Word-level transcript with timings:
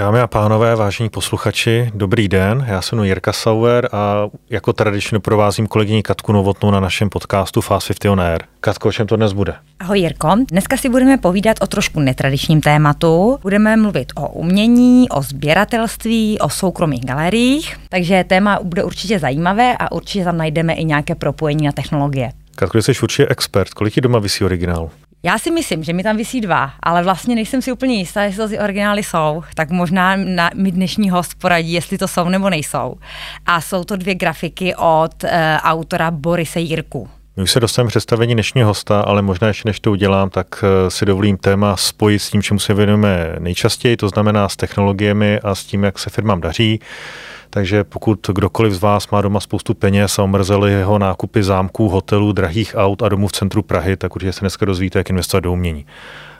Dámy 0.00 0.20
a 0.20 0.26
pánové, 0.26 0.76
vážení 0.76 1.08
posluchači, 1.08 1.90
dobrý 1.94 2.28
den. 2.28 2.64
Já 2.68 2.82
jsem 2.82 3.04
Jirka 3.04 3.32
Sauer 3.32 3.88
a 3.92 4.28
jako 4.50 4.72
tradičně 4.72 5.18
provázím 5.18 5.66
kolegyni 5.66 6.02
Katku 6.02 6.32
Novotnou 6.32 6.70
na 6.70 6.80
našem 6.80 7.10
podcastu 7.10 7.60
Fast 7.60 7.88
50 7.88 8.10
on 8.10 8.20
Air. 8.20 8.42
Katko, 8.60 8.88
o 8.88 8.92
čem 8.92 9.06
to 9.06 9.16
dnes 9.16 9.32
bude? 9.32 9.54
Ahoj 9.80 10.00
Jirko, 10.00 10.36
dneska 10.50 10.76
si 10.76 10.88
budeme 10.88 11.18
povídat 11.18 11.56
o 11.60 11.66
trošku 11.66 12.00
netradičním 12.00 12.60
tématu. 12.60 13.38
Budeme 13.42 13.76
mluvit 13.76 14.12
o 14.16 14.28
umění, 14.28 15.08
o 15.08 15.22
sběratelství, 15.22 16.38
o 16.38 16.48
soukromých 16.48 17.04
galeriích, 17.04 17.76
takže 17.88 18.24
téma 18.24 18.58
bude 18.62 18.84
určitě 18.84 19.18
zajímavé 19.18 19.76
a 19.76 19.92
určitě 19.92 20.24
tam 20.24 20.36
najdeme 20.36 20.74
i 20.74 20.84
nějaké 20.84 21.14
propojení 21.14 21.66
na 21.66 21.72
technologie. 21.72 22.32
Katko, 22.54 22.82
jsi 22.82 22.92
určitě 23.02 23.26
expert. 23.30 23.74
Kolik 23.74 23.94
ti 23.94 24.00
doma 24.00 24.18
vysí 24.18 24.44
originál? 24.44 24.90
Já 25.22 25.38
si 25.38 25.50
myslím, 25.50 25.84
že 25.84 25.92
mi 25.92 26.02
tam 26.02 26.16
vysí 26.16 26.40
dva, 26.40 26.72
ale 26.82 27.02
vlastně 27.02 27.34
nejsem 27.34 27.62
si 27.62 27.72
úplně 27.72 27.94
jistá, 27.94 28.22
jestli 28.22 28.42
to 28.42 28.48
ty 28.48 28.58
originály 28.58 29.02
jsou, 29.02 29.42
tak 29.54 29.70
možná 29.70 30.16
na, 30.16 30.50
mi 30.54 30.72
dnešní 30.72 31.10
host 31.10 31.34
poradí, 31.34 31.72
jestli 31.72 31.98
to 31.98 32.08
jsou 32.08 32.28
nebo 32.28 32.50
nejsou. 32.50 32.94
A 33.46 33.60
jsou 33.60 33.84
to 33.84 33.96
dvě 33.96 34.14
grafiky 34.14 34.74
od 34.74 35.24
uh, 35.24 35.30
autora 35.62 36.10
Borise 36.10 36.60
Jirku. 36.60 37.08
My 37.40 37.44
už 37.44 37.50
se 37.50 37.60
dostaneme 37.60 37.88
představení 37.88 38.34
dnešního 38.34 38.68
hosta, 38.68 39.00
ale 39.00 39.22
možná 39.22 39.48
ještě 39.48 39.68
než 39.68 39.80
to 39.80 39.90
udělám, 39.90 40.30
tak 40.30 40.46
eh, 40.64 40.90
si 40.90 41.06
dovolím 41.06 41.36
téma 41.36 41.76
spojit 41.76 42.18
s 42.18 42.30
tím, 42.30 42.42
čemu 42.42 42.60
se 42.60 42.74
věnujeme 42.74 43.36
nejčastěji, 43.38 43.96
to 43.96 44.08
znamená 44.08 44.48
s 44.48 44.56
technologiemi 44.56 45.40
a 45.40 45.54
s 45.54 45.64
tím, 45.64 45.84
jak 45.84 45.98
se 45.98 46.10
firmám 46.10 46.40
daří. 46.40 46.80
Takže 47.50 47.84
pokud 47.84 48.30
kdokoliv 48.34 48.72
z 48.72 48.80
vás 48.80 49.10
má 49.10 49.20
doma 49.20 49.40
spoustu 49.40 49.74
peněz 49.74 50.18
a 50.18 50.22
omrzeli 50.22 50.72
jeho 50.72 50.98
nákupy 50.98 51.42
zámků, 51.42 51.88
hotelů, 51.88 52.32
drahých 52.32 52.74
aut 52.78 53.02
a 53.02 53.08
domů 53.08 53.28
v 53.28 53.32
centru 53.32 53.62
Prahy, 53.62 53.96
tak 53.96 54.16
určitě 54.16 54.32
se 54.32 54.40
dneska 54.40 54.66
dozvíte, 54.66 54.98
jak 54.98 55.10
investovat 55.10 55.40
do 55.40 55.52
umění. 55.52 55.86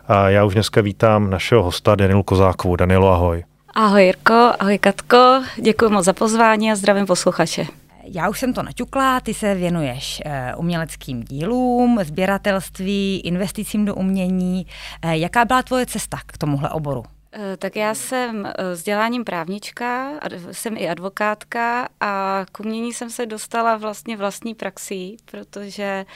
A 0.08 0.28
já 0.28 0.44
už 0.44 0.54
dneska 0.54 0.80
vítám 0.80 1.30
našeho 1.30 1.62
hosta 1.62 1.94
Danielu 1.94 2.22
Kozákovou. 2.22 2.76
Danielo, 2.76 3.12
ahoj. 3.12 3.44
Ahoj 3.74 4.04
Jirko, 4.04 4.52
ahoj 4.58 4.78
Katko, 4.78 5.42
děkuji 5.62 5.90
moc 5.90 6.04
za 6.04 6.12
pozvání 6.12 6.72
a 6.72 6.76
zdravím 6.76 7.06
posluchače. 7.06 7.79
Já 8.12 8.28
už 8.28 8.40
jsem 8.40 8.54
to 8.54 8.62
naťukla, 8.62 9.20
ty 9.20 9.34
se 9.34 9.54
věnuješ 9.54 10.22
e, 10.24 10.54
uměleckým 10.56 11.22
dílům, 11.22 11.98
sběratelství, 12.02 13.20
investicím 13.24 13.84
do 13.84 13.94
umění. 13.94 14.66
E, 15.02 15.16
jaká 15.16 15.44
byla 15.44 15.62
tvoje 15.62 15.86
cesta 15.86 16.18
k 16.26 16.38
tomuhle 16.38 16.70
oboru? 16.70 17.02
Eh, 17.32 17.56
tak 17.56 17.76
já 17.76 17.94
jsem 17.94 18.46
eh, 18.46 18.72
vzděláním 18.72 19.24
právnička, 19.24 20.12
jsem 20.52 20.76
i 20.76 20.88
advokátka 20.88 21.88
a 22.00 22.44
k 22.52 22.60
umění 22.60 22.92
jsem 22.92 23.10
se 23.10 23.26
dostala 23.26 23.76
vlastně 23.76 24.16
vlastní 24.16 24.54
praxí, 24.54 25.16
protože 25.24 26.06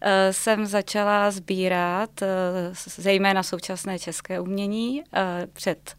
eh, 0.00 0.32
jsem 0.32 0.66
začala 0.66 1.30
sbírat 1.30 2.10
zejména 2.72 3.42
současné 3.42 3.98
české 3.98 4.40
umění 4.40 5.02
před 5.52 5.96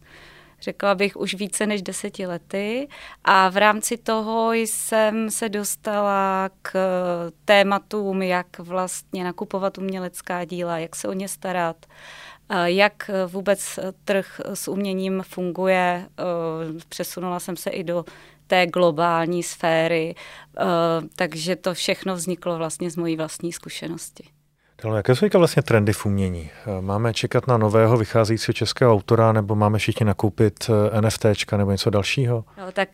řekla 0.60 0.94
bych, 0.94 1.16
už 1.16 1.34
více 1.34 1.66
než 1.66 1.82
deseti 1.82 2.26
lety. 2.26 2.88
A 3.24 3.48
v 3.48 3.56
rámci 3.56 3.96
toho 3.96 4.52
jsem 4.52 5.30
se 5.30 5.48
dostala 5.48 6.50
k 6.62 6.76
tématům, 7.44 8.22
jak 8.22 8.58
vlastně 8.58 9.24
nakupovat 9.24 9.78
umělecká 9.78 10.44
díla, 10.44 10.78
jak 10.78 10.96
se 10.96 11.08
o 11.08 11.12
ně 11.12 11.28
starat, 11.28 11.86
jak 12.64 13.10
vůbec 13.26 13.78
trh 14.04 14.40
s 14.54 14.68
uměním 14.68 15.22
funguje. 15.28 16.08
Eh, 16.08 16.22
přesunula 16.88 17.40
jsem 17.40 17.56
se 17.56 17.70
i 17.70 17.84
do 17.84 18.04
té 18.46 18.66
globální 18.66 19.42
sféry, 19.42 20.14
eh, 20.14 20.62
takže 21.16 21.56
to 21.56 21.74
všechno 21.74 22.14
vzniklo 22.14 22.58
vlastně 22.58 22.90
z 22.90 22.96
mojí 22.96 23.16
vlastní 23.16 23.52
zkušenosti. 23.52 24.35
Jaké 24.96 25.14
jsou 25.14 25.26
vlastně 25.38 25.62
trendy 25.62 25.92
v 25.92 26.06
umění? 26.06 26.50
Eh, 26.66 26.80
máme 26.80 27.14
čekat 27.14 27.46
na 27.46 27.56
nového 27.56 27.96
vycházejícího 27.96 28.52
českého 28.52 28.92
autora, 28.92 29.32
nebo 29.32 29.54
máme 29.54 29.78
všichni 29.78 30.06
nakoupit 30.06 30.70
NFTčka 31.00 31.56
nebo 31.56 31.70
něco 31.70 31.90
dalšího? 31.90 32.44
No, 32.58 32.72
tak 32.72 32.88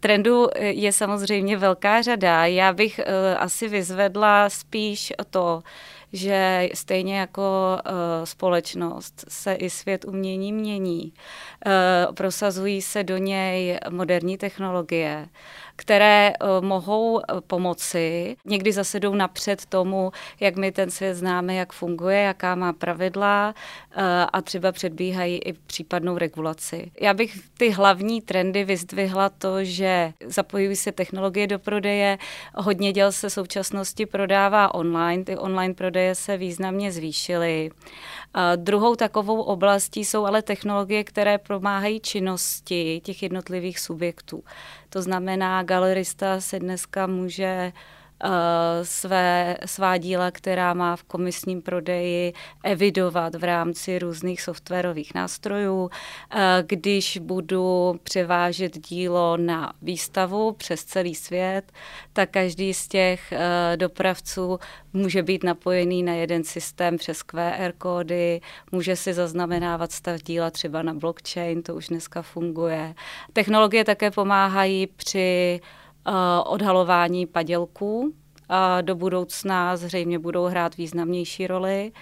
trendů 0.00 0.48
je 0.58 0.92
samozřejmě 0.92 1.56
velká 1.56 2.02
řada. 2.02 2.46
Já 2.46 2.72
bych 2.72 3.00
asi 3.38 3.68
vyzvedla 3.68 4.50
spíš 4.50 5.12
to, 5.30 5.62
že 6.12 6.68
stejně 6.74 7.18
jako 7.18 7.78
uh, 7.86 7.92
společnost 8.24 9.24
se 9.28 9.54
i 9.54 9.70
svět 9.70 10.04
umění 10.04 10.52
mění. 10.52 11.12
Uh, 11.66 12.14
prosazují 12.14 12.82
se 12.82 13.04
do 13.04 13.16
něj 13.16 13.78
moderní 13.90 14.38
technologie, 14.38 15.28
které 15.82 16.32
uh, 16.32 16.64
mohou 16.64 17.20
pomoci. 17.46 18.36
Někdy 18.44 18.72
zase 18.72 19.00
jdou 19.00 19.14
napřed 19.14 19.66
tomu, 19.66 20.12
jak 20.40 20.56
my 20.56 20.72
ten 20.72 20.90
svět 20.90 21.14
známe, 21.14 21.54
jak 21.54 21.72
funguje, 21.72 22.18
jaká 22.22 22.54
má 22.54 22.72
pravidla 22.72 23.54
uh, 23.96 24.02
a 24.32 24.42
třeba 24.42 24.72
předbíhají 24.72 25.38
i 25.38 25.52
případnou 25.52 26.18
regulaci. 26.18 26.90
Já 27.00 27.14
bych 27.14 27.38
ty 27.58 27.70
hlavní 27.70 28.20
trendy 28.20 28.64
vyzdvihla 28.64 29.28
to, 29.28 29.64
že 29.64 30.12
zapojují 30.26 30.76
se 30.76 30.92
technologie 30.92 31.46
do 31.46 31.58
prodeje, 31.58 32.18
hodně 32.54 32.92
děl 32.92 33.12
se 33.12 33.30
současnosti 33.30 34.06
prodává 34.06 34.74
online, 34.74 35.24
ty 35.24 35.36
online 35.36 35.74
prodeje 35.74 36.14
se 36.14 36.36
významně 36.36 36.92
zvýšily. 36.92 37.70
Druhou 38.56 38.96
takovou 38.96 39.42
oblastí 39.42 40.04
jsou 40.04 40.26
ale 40.26 40.42
technologie, 40.42 41.04
které 41.04 41.38
pomáhají 41.38 42.00
činnosti 42.00 43.00
těch 43.04 43.22
jednotlivých 43.22 43.78
subjektů. 43.78 44.44
To 44.92 45.02
znamená, 45.02 45.62
galerista 45.62 46.40
se 46.40 46.58
dneska 46.58 47.06
může 47.06 47.72
své, 48.82 49.56
svá 49.66 49.96
díla, 49.96 50.30
která 50.30 50.74
má 50.74 50.96
v 50.96 51.02
komisním 51.02 51.62
prodeji, 51.62 52.32
evidovat 52.64 53.34
v 53.34 53.44
rámci 53.44 53.98
různých 53.98 54.42
softwarových 54.42 55.14
nástrojů. 55.14 55.90
Eh, 56.30 56.64
když 56.66 57.18
budu 57.18 58.00
převážet 58.02 58.78
dílo 58.78 59.36
na 59.36 59.72
výstavu 59.82 60.52
přes 60.52 60.84
celý 60.84 61.14
svět, 61.14 61.72
tak 62.12 62.30
každý 62.30 62.74
z 62.74 62.88
těch 62.88 63.32
eh, 63.32 63.76
dopravců 63.76 64.58
může 64.92 65.22
být 65.22 65.44
napojený 65.44 66.02
na 66.02 66.12
jeden 66.12 66.44
systém 66.44 66.96
přes 66.96 67.22
QR 67.22 67.72
kódy, 67.78 68.40
může 68.72 68.96
si 68.96 69.14
zaznamenávat 69.14 69.92
stav 69.92 70.22
díla 70.22 70.50
třeba 70.50 70.82
na 70.82 70.94
blockchain, 70.94 71.62
to 71.62 71.74
už 71.74 71.88
dneska 71.88 72.22
funguje. 72.22 72.94
Technologie 73.32 73.84
také 73.84 74.10
pomáhají 74.10 74.86
při 74.86 75.60
odhalování 76.44 77.26
padělků. 77.26 78.14
Do 78.80 78.94
budoucna 78.94 79.76
zřejmě 79.76 80.18
budou 80.18 80.44
hrát 80.44 80.76
významnější 80.76 81.46
roli 81.46 81.92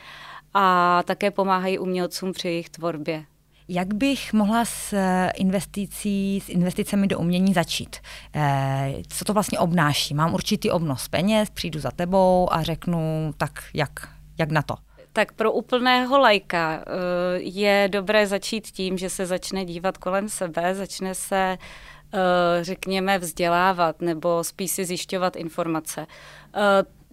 a 0.54 1.02
také 1.02 1.30
pomáhají 1.30 1.78
umělcům 1.78 2.32
při 2.32 2.48
jejich 2.48 2.70
tvorbě. 2.70 3.24
Jak 3.72 3.94
bych 3.94 4.32
mohla 4.32 4.64
s 4.64 4.94
investicí, 5.34 6.40
s 6.40 6.48
investicemi 6.48 7.06
do 7.06 7.18
umění 7.18 7.52
začít? 7.52 7.96
Eh, 8.34 8.94
co 9.08 9.24
to 9.24 9.32
vlastně 9.32 9.58
obnáší? 9.58 10.14
Mám 10.14 10.34
určitý 10.34 10.70
obnos 10.70 11.08
peněz, 11.08 11.50
přijdu 11.50 11.80
za 11.80 11.90
tebou 11.90 12.48
a 12.52 12.62
řeknu, 12.62 13.34
tak 13.36 13.50
jak, 13.74 13.90
jak 14.38 14.50
na 14.50 14.62
to? 14.62 14.74
Tak 15.12 15.32
pro 15.32 15.52
úplného 15.52 16.18
lajka 16.18 16.80
eh, 16.80 17.38
je 17.38 17.88
dobré 17.92 18.26
začít 18.26 18.66
tím, 18.66 18.98
že 18.98 19.10
se 19.10 19.26
začne 19.26 19.64
dívat 19.64 19.98
kolem 19.98 20.28
sebe, 20.28 20.74
začne 20.74 21.14
se 21.14 21.58
Eh, 21.58 21.99
řekněme, 22.62 23.18
vzdělávat 23.18 24.00
nebo 24.00 24.44
spíš 24.44 24.70
si 24.70 24.84
zjišťovat 24.84 25.36
informace. 25.36 26.06
Eh, 26.54 26.60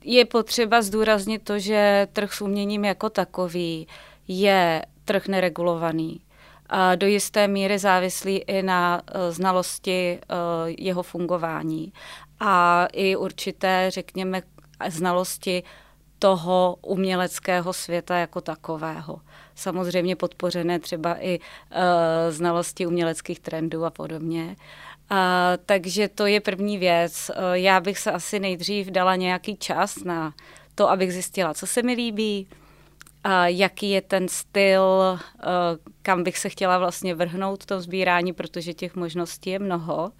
je 0.03 0.25
potřeba 0.25 0.81
zdůraznit 0.81 1.43
to, 1.43 1.59
že 1.59 2.07
trh 2.13 2.33
s 2.33 2.41
uměním 2.41 2.85
jako 2.85 3.09
takový 3.09 3.87
je 4.27 4.85
trh 5.05 5.27
neregulovaný. 5.27 6.21
A 6.69 6.95
do 6.95 7.07
jisté 7.07 7.47
míry 7.47 7.79
závislý 7.79 8.37
i 8.37 8.63
na 8.63 9.01
eh, 9.07 9.31
znalosti 9.31 10.19
jeho 10.77 11.03
fungování 11.03 11.93
a 12.39 12.87
i 12.93 13.15
určité, 13.15 13.91
řekněme, 13.91 14.41
znalosti 14.87 15.63
toho 16.19 16.77
uměleckého 16.81 17.73
světa 17.73 18.17
jako 18.17 18.41
takového. 18.41 19.21
Samozřejmě 19.55 20.15
podpořené 20.15 20.79
třeba 20.79 21.23
i 21.23 21.39
znalosti 22.29 22.85
uměleckých 22.85 23.39
trendů 23.39 23.85
a 23.85 23.89
podobně. 23.89 24.55
A, 25.09 25.53
takže 25.65 26.07
to 26.07 26.25
je 26.25 26.39
první 26.39 26.77
věc. 26.77 27.31
E, 27.35 27.59
já 27.59 27.79
bych 27.79 27.99
se 27.99 28.11
asi 28.11 28.39
nejdřív 28.39 28.87
dala 28.87 29.15
nějaký 29.15 29.57
čas 29.57 30.03
na 30.03 30.33
to, 30.75 30.89
abych 30.89 31.13
zjistila, 31.13 31.53
co 31.53 31.67
se 31.67 31.83
mi 31.83 31.93
líbí, 31.93 32.47
a 33.23 33.47
jaký 33.47 33.89
je 33.89 34.01
ten 34.01 34.27
styl, 34.27 34.83
e, 35.03 35.19
kam 36.01 36.23
bych 36.23 36.37
se 36.37 36.49
chtěla 36.49 36.77
vlastně 36.77 37.15
vrhnout 37.15 37.65
to 37.65 37.81
sbírání, 37.81 38.33
protože 38.33 38.73
těch 38.73 38.95
možností 38.95 39.49
je 39.49 39.59
mnoho. 39.59 40.11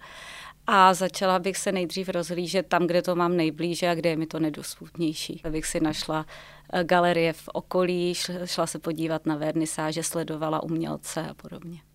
A 0.66 0.94
začala 0.94 1.38
bych 1.38 1.56
se 1.56 1.72
nejdřív 1.72 2.08
rozhlížet 2.08 2.66
tam, 2.66 2.86
kde 2.86 3.02
to 3.02 3.16
mám 3.16 3.36
nejblíže 3.36 3.88
a 3.88 3.94
kde 3.94 4.10
je 4.10 4.16
mi 4.16 4.26
to 4.26 4.40
nedostupnější. 4.40 5.40
Abych 5.44 5.66
si 5.66 5.80
našla 5.80 6.26
e, 6.72 6.84
galerie 6.84 7.32
v 7.32 7.48
okolí, 7.52 8.14
šla 8.44 8.66
se 8.66 8.78
podívat 8.78 9.26
na 9.26 9.36
vernisáže, 9.36 10.02
sledovala 10.02 10.62
umělce 10.62 11.28
a 11.30 11.34
podobně. 11.34 11.87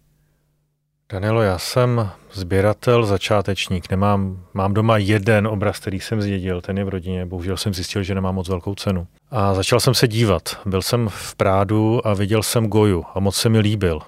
Danilo, 1.11 1.41
já 1.41 1.57
jsem 1.57 2.09
sběratel, 2.31 3.05
začátečník. 3.05 3.89
Nemám, 3.91 4.45
mám 4.53 4.73
doma 4.73 4.97
jeden 4.97 5.47
obraz, 5.47 5.79
který 5.79 5.99
jsem 5.99 6.21
zdědil, 6.21 6.61
ten 6.61 6.77
je 6.77 6.83
v 6.83 6.89
rodině. 6.89 7.25
Bohužel 7.25 7.57
jsem 7.57 7.73
zjistil, 7.73 8.03
že 8.03 8.15
nemá 8.15 8.31
moc 8.31 8.49
velkou 8.49 8.75
cenu. 8.75 9.07
A 9.31 9.53
začal 9.53 9.79
jsem 9.79 9.93
se 9.93 10.07
dívat. 10.07 10.41
Byl 10.65 10.81
jsem 10.81 11.07
v 11.09 11.35
Prádu 11.35 12.07
a 12.07 12.13
viděl 12.13 12.43
jsem 12.43 12.67
Goju 12.67 13.05
a 13.13 13.19
moc 13.19 13.35
se 13.35 13.49
mi 13.49 13.59
líbil. 13.59 13.99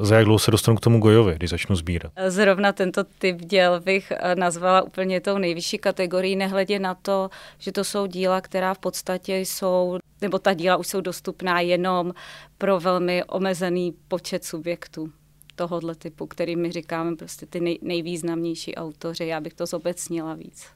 za 0.00 0.16
jak 0.16 0.24
dlouho 0.24 0.38
se 0.38 0.50
dostanu 0.50 0.76
k 0.76 0.80
tomu 0.80 0.98
Gojovi, 0.98 1.34
když 1.34 1.50
začnu 1.50 1.76
sbírat? 1.76 2.12
Zrovna 2.28 2.72
tento 2.72 3.04
typ 3.18 3.36
děl 3.36 3.80
bych 3.80 4.12
eh, 4.16 4.34
nazvala 4.34 4.82
úplně 4.82 5.20
tou 5.20 5.38
nejvyšší 5.38 5.78
kategorii, 5.78 6.36
nehledě 6.36 6.78
na 6.78 6.94
to, 6.94 7.30
že 7.58 7.72
to 7.72 7.84
jsou 7.84 8.06
díla, 8.06 8.40
která 8.40 8.74
v 8.74 8.78
podstatě 8.78 9.36
jsou, 9.38 9.98
nebo 10.20 10.38
ta 10.38 10.54
díla 10.54 10.76
už 10.76 10.86
jsou 10.86 11.00
dostupná 11.00 11.60
jenom 11.60 12.12
pro 12.58 12.80
velmi 12.80 13.24
omezený 13.24 13.94
počet 14.08 14.44
subjektů 14.44 15.10
tohohle 15.54 15.94
typu, 15.94 16.26
který 16.26 16.56
my 16.56 16.72
říkáme 16.72 17.16
prostě 17.16 17.46
ty 17.46 17.60
nej, 17.60 17.78
nejvýznamnější 17.82 18.74
autoři. 18.74 19.26
Já 19.26 19.40
bych 19.40 19.54
to 19.54 19.66
zobecnila 19.66 20.34
víc. 20.34 20.66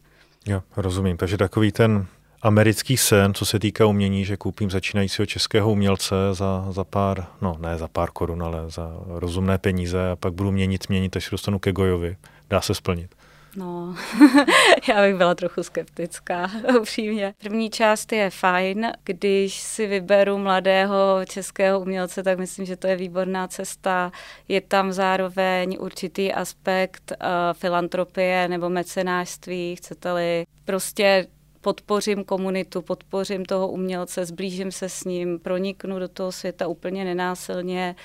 Jo, 0.47 0.63
rozumím. 0.77 1.17
Takže 1.17 1.37
takový 1.37 1.73
ten 1.73 2.07
americký 2.43 2.97
sen, 2.97 3.35
co 3.35 3.47
se 3.47 3.59
týká 3.59 3.87
umění, 3.87 4.25
že 4.25 4.37
koupím 4.37 4.71
začínajícího 4.71 5.27
českého 5.27 5.73
umělce 5.73 6.15
za, 6.33 6.67
za 6.71 6.85
pár, 6.85 7.27
no 7.41 7.57
ne 7.61 7.79
za 7.79 7.89
pár 7.89 8.11
korun, 8.11 8.43
ale 8.43 8.71
za 8.71 9.01
rozumné 9.07 9.59
peníze 9.59 10.11
a 10.11 10.17
pak 10.17 10.33
budu 10.33 10.51
měnit, 10.51 10.89
měnit, 10.89 11.17
až 11.17 11.31
dostanu 11.31 11.59
ke 11.59 11.73
Gojovi. 11.73 12.17
Dá 12.51 12.61
se 12.61 12.75
splnit. 12.75 13.15
No, 13.57 13.95
já 14.89 15.03
bych 15.03 15.15
byla 15.17 15.35
trochu 15.35 15.63
skeptická, 15.63 16.51
upřímně. 16.81 17.35
První 17.43 17.71
část 17.71 18.13
je 18.13 18.31
fajn, 18.31 18.93
když 19.05 19.61
si 19.61 19.87
vyberu 19.87 20.39
mladého 20.39 21.21
českého 21.27 21.81
umělce, 21.81 22.23
tak 22.23 22.39
myslím, 22.39 22.67
že 22.67 22.77
to 22.77 22.87
je 22.87 22.97
výborná 22.97 23.49
cesta. 23.49 24.13
Je 24.49 24.61
tam 24.61 24.93
zároveň 24.93 25.77
určitý 25.81 26.33
aspekt 26.33 27.13
uh, 27.13 27.29
filantropie 27.53 28.49
nebo 28.49 28.69
mecenářství, 28.69 29.77
chcete-li. 29.77 30.47
Prostě 30.65 31.27
podpořím 31.61 32.25
komunitu, 32.25 32.83
podpořím 32.83 33.45
toho 33.45 33.69
umělce, 33.69 34.25
zblížím 34.25 34.73
se 34.73 34.89
s 34.89 35.05
ním, 35.05 35.39
proniknu 35.39 35.99
do 35.99 36.09
toho 36.09 36.33
světa 36.33 36.67
úplně 36.67 37.05
nenásilně, 37.05 37.97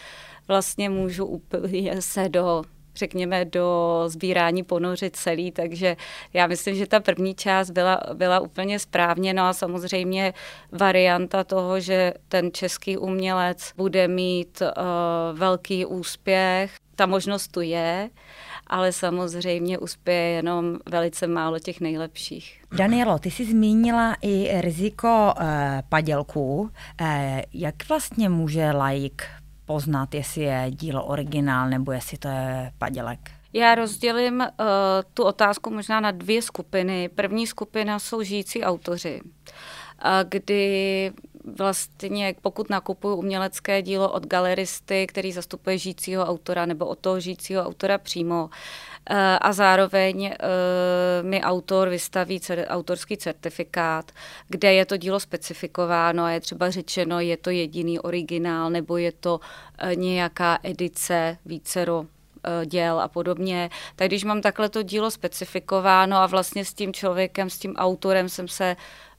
vlastně 0.48 0.90
můžu 0.90 1.26
úplně 1.26 2.02
se 2.02 2.30
do 2.30 2.64
řekněme, 2.96 3.46
do 3.46 4.04
sbírání 4.08 4.64
ponořit 4.64 5.16
celý, 5.16 5.52
takže 5.52 5.98
já 6.34 6.48
myslím, 6.48 6.76
že 6.76 6.88
ta 6.88 7.00
první 7.00 7.36
část 7.36 7.70
byla, 7.70 8.02
byla 8.14 8.40
úplně 8.40 8.80
správně, 8.80 9.34
no 9.34 9.44
a 9.44 9.54
samozřejmě 9.54 10.34
varianta 10.72 11.44
toho, 11.44 11.80
že 11.80 12.14
ten 12.28 12.52
český 12.52 12.98
umělec 12.98 13.72
bude 13.78 14.08
mít 14.08 14.62
uh, 14.62 15.40
velký 15.40 15.86
úspěch, 15.86 16.72
ta 16.96 17.06
možnost 17.06 17.48
tu 17.48 17.62
je, 17.62 18.10
ale 18.68 18.92
samozřejmě 18.92 19.78
uspěje 19.78 20.30
jenom 20.30 20.78
velice 20.90 21.28
málo 21.28 21.60
těch 21.60 21.82
nejlepších. 21.82 22.62
Danielo, 22.72 23.20
ty 23.20 23.32
jsi 23.32 23.46
zmínila 23.46 24.16
i 24.22 24.62
riziko 24.62 25.34
eh, 25.40 25.84
padělků. 25.90 26.70
Eh, 27.02 27.42
jak 27.54 27.76
vlastně 27.90 28.30
může 28.30 28.72
laik 28.72 29.24
poznat, 29.66 30.14
jestli 30.14 30.42
je 30.42 30.66
dílo 30.70 31.06
originál 31.06 31.70
nebo 31.70 31.92
jestli 31.92 32.18
to 32.18 32.28
je 32.28 32.72
padělek? 32.78 33.20
Já 33.54 33.76
rozdělím 33.76 34.40
uh, 34.40 34.48
tu 35.14 35.24
otázku 35.24 35.70
možná 35.70 36.00
na 36.00 36.12
dvě 36.12 36.42
skupiny. 36.42 37.10
První 37.10 37.48
skupina 37.48 38.00
jsou 38.00 38.24
žijící 38.24 38.64
autoři, 38.64 39.22
uh, 39.24 40.10
kdy 40.30 41.12
vlastně 41.58 42.36
pokud 42.42 42.70
nakupuju 42.70 43.16
umělecké 43.16 43.82
dílo 43.82 44.12
od 44.12 44.28
galeristy, 44.28 45.08
který 45.08 45.32
zastupuje 45.32 45.78
žijícího 45.78 46.26
autora 46.26 46.66
nebo 46.66 46.86
od 46.86 47.00
toho 47.00 47.20
žijícího 47.20 47.64
autora 47.64 47.98
přímo, 47.98 48.50
eh, 48.50 48.93
a 49.42 49.54
zároveň 49.54 50.26
eh, 50.26 50.38
mi 51.24 51.42
autor 51.42 51.90
vystaví 51.90 52.42
autorský 52.68 53.18
certifikát, 53.18 54.12
kde 54.48 54.74
je 54.74 54.86
to 54.86 54.98
dílo 54.98 55.20
specifikováno 55.20 56.24
a 56.24 56.32
je 56.32 56.40
třeba 56.40 56.70
řečeno, 56.70 57.20
je 57.20 57.38
to 57.38 57.50
jediný 57.50 58.00
originál 58.00 58.70
nebo 58.70 58.98
je 58.98 59.12
to 59.12 59.40
eh, 59.78 59.96
nějaká 59.96 60.60
edice 60.64 61.38
vícero 61.46 62.06
děl 62.66 63.00
a 63.00 63.08
podobně. 63.08 63.70
Tak 63.96 64.08
když 64.08 64.24
mám 64.24 64.42
takhle 64.42 64.70
to 64.70 64.84
dílo 64.84 65.12
specifikováno 65.12 66.18
a 66.18 66.28
vlastně 66.28 66.66
s 66.66 66.74
tím 66.74 66.94
člověkem, 66.94 67.50
s 67.50 67.58
tím 67.58 67.76
autorem 67.76 68.30
jsem 68.30 68.48
se 68.48 68.76
Eh, 68.76 69.13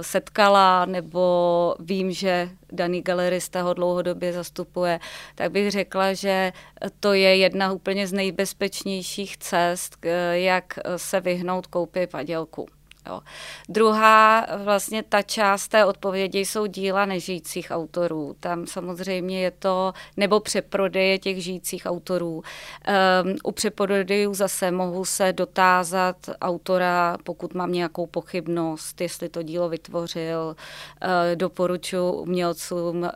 setkala 0.00 0.84
nebo 0.84 1.74
vím, 1.80 2.12
že 2.12 2.50
daný 2.72 3.02
galerista 3.02 3.62
ho 3.62 3.74
dlouhodobě 3.74 4.32
zastupuje, 4.32 5.00
tak 5.34 5.50
bych 5.50 5.70
řekla, 5.70 6.12
že 6.12 6.52
to 7.00 7.12
je 7.12 7.36
jedna 7.36 7.72
úplně 7.72 8.06
z 8.06 8.12
nejbezpečnějších 8.12 9.36
cest, 9.36 9.96
eh, 10.02 10.38
jak 10.38 10.78
se 10.96 11.20
vyhnout 11.20 11.66
koupi 11.66 12.06
padělku. 12.06 12.66
Jo. 13.08 13.20
Druhá 13.68 14.46
vlastně 14.56 15.02
ta 15.02 15.22
část 15.22 15.68
té 15.68 15.84
odpovědi 15.84 16.38
jsou 16.38 16.66
díla 16.66 17.04
nežijících 17.04 17.70
autorů. 17.70 18.36
Tam 18.40 18.66
samozřejmě 18.66 19.40
je 19.40 19.50
to, 19.50 19.92
nebo 20.16 20.40
přeprodeje 20.40 21.18
těch 21.18 21.42
žijících 21.42 21.86
autorů. 21.86 22.34
Um, 22.34 23.34
u 23.44 23.52
přeprodejů 23.52 24.34
zase 24.34 24.70
mohu 24.70 25.04
se 25.04 25.32
dotázat 25.32 26.16
autora, 26.40 27.16
pokud 27.24 27.54
mám 27.54 27.72
nějakou 27.72 28.06
pochybnost, 28.06 29.00
jestli 29.00 29.28
to 29.28 29.42
dílo 29.42 29.68
vytvořil. 29.68 30.56
Uh, 30.56 31.10
doporučuji 31.34 32.12
umělcům 32.12 33.02
uh, 33.02 33.08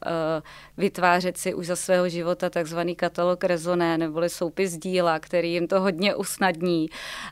vytvářet 0.77 1.39
si 1.39 1.55
už 1.55 1.67
za 1.67 1.77
svého 1.77 2.09
života 2.09 2.51
takzvaný 2.51 2.97
katalog 2.97 3.45
rezoné, 3.45 3.99
neboli 3.99 4.29
soupis 4.29 4.77
díla, 4.77 5.19
který 5.19 5.53
jim 5.53 5.69
to 5.69 5.81
hodně 5.81 6.15
usnadní. 6.15 6.89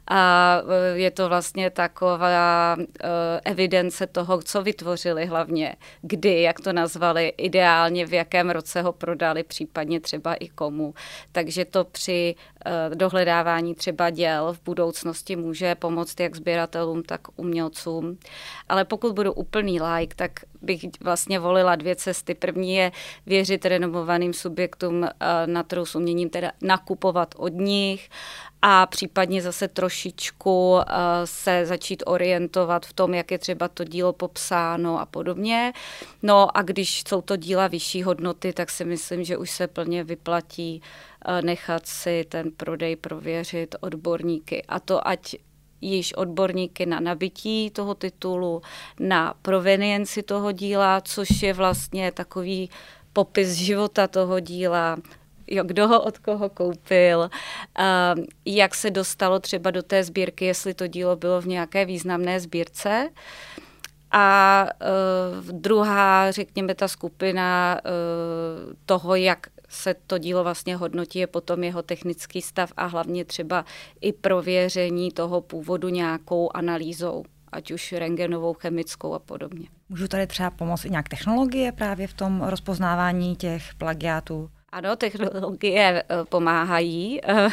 A 0.07 0.61
uh, 0.65 0.71
je 0.95 1.11
to 1.11 1.29
vlastně 1.29 1.71
taková 1.71 2.48
Eh, 2.79 3.41
evidence 3.45 4.07
toho, 4.07 4.43
co 4.43 4.63
vytvořili 4.63 5.27
hlavně, 5.27 5.77
kdy, 6.03 6.43
jak 6.43 6.61
to 6.61 6.73
nazvali, 6.73 7.33
ideálně 7.37 8.07
v 8.07 8.13
jakém 8.13 8.51
roce 8.51 8.83
ho 8.83 8.93
prodali, 8.93 9.43
případně 9.43 10.01
třeba 10.01 10.35
i 10.35 10.49
komu. 10.49 10.95
Takže 11.33 11.65
to 11.65 11.85
při 11.85 12.35
eh, 12.67 12.95
dohledávání 12.95 13.75
třeba 13.75 14.11
děl 14.11 14.53
v 14.53 14.65
budoucnosti 14.65 15.37
může 15.37 15.75
pomoct 15.75 16.21
jak 16.21 16.37
sběratelům, 16.37 17.03
tak 17.03 17.21
umělcům. 17.37 18.19
Ale 18.69 18.85
pokud 18.85 19.15
budu 19.15 19.33
úplný 19.33 19.81
like, 19.81 20.17
tak 20.17 20.33
bych 20.63 20.85
vlastně 21.01 21.39
volila 21.39 21.77
dvě 21.77 21.97
cesty. 21.97 22.35
První 22.35 22.75
je 22.75 22.93
věřit 23.27 23.65
renomovaným 23.67 24.33
subjektům 24.33 25.05
eh, 25.05 25.11
na 25.47 25.63
trhu 25.63 25.87
s 25.87 25.97
uměním, 25.97 26.31
teda 26.31 26.53
nakupovat 26.63 27.35
od 27.39 27.53
nich 27.53 28.09
a 28.63 28.87
případně 28.87 29.43
zase 29.43 29.69
trošičku 29.69 30.73
uh, 30.73 30.83
se 31.25 31.67
začít 31.67 32.03
orientovat 32.07 32.87
v 32.87 32.93
tom, 32.93 33.15
jak 33.15 33.31
je 33.31 33.39
třeba 33.39 33.69
to 33.69 33.85
dílo 33.85 34.13
popsáno 34.13 35.01
a 35.01 35.07
podobně. 35.07 35.73
No 36.23 36.57
a 36.57 36.63
když 36.63 37.03
jsou 37.09 37.23
to 37.23 37.37
díla 37.37 37.67
vyšší 37.69 38.03
hodnoty, 38.03 38.53
tak 38.53 38.71
si 38.71 38.85
myslím, 38.85 39.25
že 39.25 39.37
už 39.37 39.51
se 39.51 39.67
plně 39.67 40.05
vyplatí 40.05 40.83
uh, 41.29 41.43
nechat 41.43 41.87
si 41.87 42.25
ten 42.29 42.51
prodej 42.51 42.97
prověřit 42.97 43.75
odborníky. 43.81 44.63
A 44.69 44.81
to 44.81 45.09
ať 45.09 45.37
již 45.81 46.15
odborníky 46.15 46.87
na 46.87 47.01
nabití 47.01 47.71
toho 47.71 47.95
titulu, 47.95 48.63
na 49.01 49.35
provenienci 49.43 50.23
toho 50.23 50.53
díla, 50.53 51.01
což 51.01 51.43
je 51.43 51.53
vlastně 51.53 52.13
takový 52.13 52.71
popis 53.13 53.49
života 53.49 54.07
toho 54.07 54.41
díla, 54.41 54.97
jo, 55.47 55.65
kdo 55.65 55.89
ho 55.89 56.03
od 56.03 56.19
koho 56.19 56.49
koupil, 56.49 57.31
jak 58.45 58.75
se 58.75 58.91
dostalo 58.91 59.39
třeba 59.39 59.71
do 59.71 59.83
té 59.83 60.05
sbírky, 60.05 60.45
jestli 60.45 60.75
to 60.75 60.87
dílo 60.87 61.17
bylo 61.17 61.41
v 61.41 61.47
nějaké 61.47 61.85
významné 61.85 62.41
sbírce. 62.41 63.11
A 64.11 64.67
uh, 65.43 65.47
druhá, 65.53 66.31
řekněme, 66.31 66.75
ta 66.75 66.89
skupina 66.89 67.81
uh, 67.85 68.73
toho, 68.87 69.15
jak 69.15 69.47
se 69.69 69.95
to 70.07 70.19
dílo 70.19 70.43
vlastně 70.43 70.77
hodnotí, 70.77 71.19
je 71.19 71.27
potom 71.27 71.65
jeho 71.65 71.83
technický 71.83 72.43
stav 72.43 72.73
a 72.77 72.87
hlavně 72.87 73.25
třeba 73.25 73.65
i 74.01 74.13
prověření 74.13 75.11
toho 75.11 75.41
původu 75.41 75.89
nějakou 75.89 76.51
analýzou 76.55 77.25
ať 77.53 77.71
už 77.71 77.93
rengenovou, 77.93 78.55
chemickou 78.55 79.15
a 79.15 79.19
podobně. 79.19 79.69
Můžu 79.89 80.09
tady 80.09 80.27
třeba 80.27 80.51
pomoct 80.51 80.85
i 80.85 80.91
nějak 80.91 81.09
technologie 81.09 81.73
právě 81.73 82.07
v 82.07 82.15
tom 82.15 82.43
rozpoznávání 82.43 83.37
těch 83.37 83.75
plagiátů? 83.75 84.51
Ano, 84.73 84.97
technologie 84.97 86.03
eh, 86.03 86.25
pomáhají. 86.29 87.21
Eh, 87.25 87.49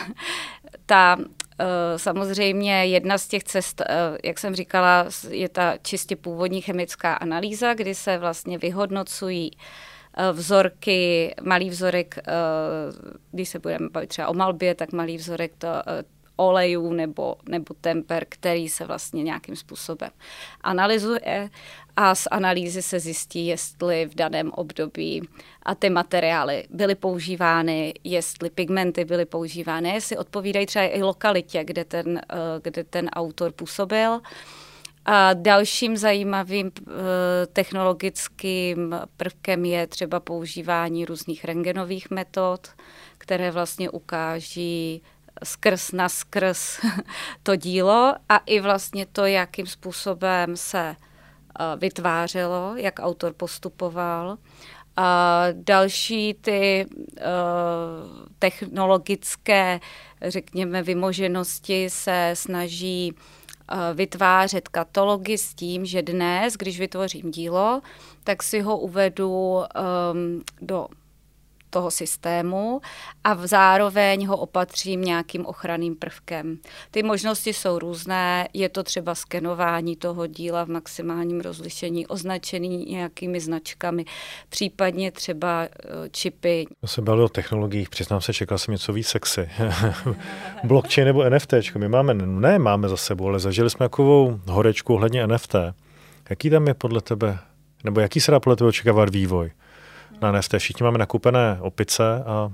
ta 0.86 1.18
eh, 1.60 1.66
samozřejmě 2.00 2.86
jedna 2.86 3.18
z 3.18 3.28
těch 3.28 3.44
cest, 3.44 3.82
jak 4.24 4.40
jsem 4.40 4.56
říkala, 4.56 5.06
je 5.30 5.50
ta 5.50 5.78
čistě 5.78 6.16
původní 6.16 6.62
chemická 6.62 7.14
analýza, 7.14 7.74
kdy 7.74 7.96
se 7.96 8.18
vlastně 8.18 8.58
vyhodnocují 8.58 9.52
vzorky, 10.32 11.36
malý 11.42 11.70
vzorek, 11.70 12.20
když 13.32 13.50
se 13.50 13.60
budeme 13.60 13.90
bavit 13.90 14.08
třeba 14.08 14.28
o 14.28 14.34
malbě, 14.34 14.76
tak 14.76 14.92
malý 14.92 15.18
vzorek 15.18 15.52
to, 15.58 15.68
olejů 16.36 16.94
nebo, 16.94 17.36
nebo 17.50 17.74
temper, 17.82 18.26
který 18.30 18.70
se 18.70 18.86
vlastně 18.86 19.24
nějakým 19.24 19.56
způsobem 19.56 20.10
analyzuje 20.62 21.50
a 21.96 22.16
z 22.16 22.28
analýzy 22.32 22.82
se 22.82 23.00
zjistí, 23.00 23.48
jestli 23.48 24.06
v 24.06 24.16
daném 24.16 24.52
období 24.52 25.30
a 25.64 25.76
ty 25.76 25.90
materiály 25.90 26.64
byly 26.70 26.96
používány, 26.96 27.94
jestli 28.04 28.50
pigmenty 28.50 29.06
byly 29.06 29.26
používány, 29.26 29.90
jestli 29.90 30.18
odpovídají 30.18 30.66
třeba 30.66 30.86
i 30.86 31.04
lokalitě, 31.04 31.64
kde 31.64 31.86
ten, 31.86 32.18
eh, 32.18 32.36
kde 32.64 32.84
ten 32.84 33.10
autor 33.10 33.52
působil. 33.52 34.22
A 35.06 35.34
dalším 35.34 35.98
zajímavým 35.98 36.66
uh, 36.66 36.94
technologickým 37.54 38.96
prvkem 39.18 39.66
je 39.66 39.88
třeba 39.88 40.20
používání 40.20 41.06
různých 41.06 41.46
rengenových 41.46 42.12
metod, 42.12 42.68
které 43.18 43.52
vlastně 43.52 43.90
ukáží 43.90 45.02
skrz 45.44 45.92
na 45.92 46.10
skrz 46.10 46.80
to 47.44 47.56
dílo 47.56 48.14
a 48.30 48.38
i 48.38 48.60
vlastně 48.60 49.06
to, 49.06 49.26
jakým 49.26 49.68
způsobem 49.68 50.58
se 50.58 50.96
uh, 50.96 51.80
vytvářelo, 51.80 52.74
jak 52.76 53.00
autor 53.00 53.34
postupoval. 53.34 54.38
A 54.98 55.46
další 55.52 56.34
ty 56.34 56.86
uh, 56.92 57.22
technologické, 58.40 59.80
řekněme, 60.22 60.84
vymoženosti 60.84 61.90
se 61.90 62.32
snaží 62.34 63.14
vytvářet 63.94 64.68
katalogy 64.68 65.38
s 65.38 65.54
tím, 65.54 65.86
že 65.86 66.02
dnes, 66.02 66.54
když 66.54 66.80
vytvořím 66.80 67.32
dílo, 67.32 67.82
tak 68.24 68.44
si 68.44 68.62
ho 68.62 68.78
uvedu 68.78 69.32
um, 69.32 70.44
do 70.62 70.88
toho 71.76 71.92
systému 71.92 72.82
a 73.24 73.48
zároveň 73.48 74.26
ho 74.28 74.38
opatřím 74.38 75.02
nějakým 75.02 75.46
ochranným 75.46 75.96
prvkem. 75.96 76.58
Ty 76.92 77.04
možnosti 77.04 77.54
jsou 77.54 77.80
různé, 77.80 78.48
je 78.54 78.70
to 78.70 78.84
třeba 78.84 79.16
skenování 79.16 79.96
toho 79.96 80.28
díla 80.28 80.64
v 80.64 80.70
maximálním 80.70 81.42
rozlišení, 81.42 82.08
označený 82.08 82.86
nějakými 82.86 83.40
značkami, 83.40 84.06
případně 84.50 85.12
třeba 85.12 85.64
eh, 85.64 85.70
čipy. 86.12 86.66
Já 86.82 86.88
jsem 86.88 87.04
bavil 87.04 87.24
o 87.26 87.30
technologiích, 87.30 87.90
přiznám 87.90 88.22
se, 88.22 88.34
čekal 88.34 88.58
jsem 88.58 88.72
něco 88.72 88.94
víc 88.94 89.08
sexy. 89.08 89.50
Blockchain 90.64 91.06
nebo 91.06 91.30
NFT, 91.30 91.54
my 91.78 91.90
máme, 91.90 92.14
ne 92.14 92.60
máme 92.60 92.90
za 92.90 92.98
sebou, 92.98 93.28
ale 93.28 93.40
zažili 93.40 93.70
jsme 93.70 93.86
takovou 93.86 94.40
horečku 94.48 94.94
ohledně 94.94 95.28
NFT. 95.28 95.56
Jaký 96.30 96.50
tam 96.50 96.68
je 96.68 96.74
podle 96.74 97.02
tebe, 97.02 97.40
nebo 97.84 98.00
jaký 98.00 98.20
se 98.22 98.32
dá 98.32 98.40
podle 98.40 98.56
tebe 98.56 98.68
očekávat 98.68 99.10
vývoj? 99.10 99.52
Na 100.22 100.32
NFT. 100.32 100.54
Všichni 100.58 100.84
máme 100.84 100.98
nakupené 100.98 101.58
opice 101.62 102.24
a 102.26 102.52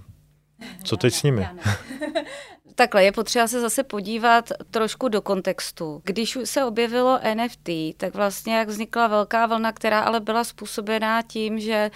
co 0.84 0.98
teď 0.98 1.14
s 1.14 1.24
nimi? 1.24 1.48
Takhle, 2.76 3.04
je 3.04 3.12
potřeba 3.12 3.48
se 3.48 3.62
zase 3.62 3.84
podívat 3.84 4.50
trošku 4.72 5.08
do 5.08 5.22
kontextu. 5.22 6.02
Když 6.06 6.38
se 6.44 6.66
objevilo 6.66 7.20
NFT, 7.34 7.70
tak 7.98 8.16
vlastně 8.16 8.56
jak 8.56 8.68
vznikla 8.68 9.08
velká 9.08 9.46
vlna, 9.46 9.72
která 9.72 10.00
ale 10.00 10.20
byla 10.20 10.44
způsobená 10.44 11.22
tím, 11.22 11.60
že 11.60 11.92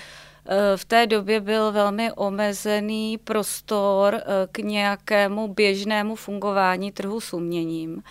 eh, 0.46 0.78
v 0.78 0.86
té 0.86 1.08
době 1.08 1.42
byl 1.42 1.72
velmi 1.72 2.12
omezený 2.12 3.18
prostor 3.18 4.16
eh, 4.16 4.22
k 4.52 4.58
nějakému 4.58 5.48
běžnému 5.48 6.16
fungování 6.16 6.92
trhu 6.92 7.22
s 7.22 7.34
uměním. 7.34 8.04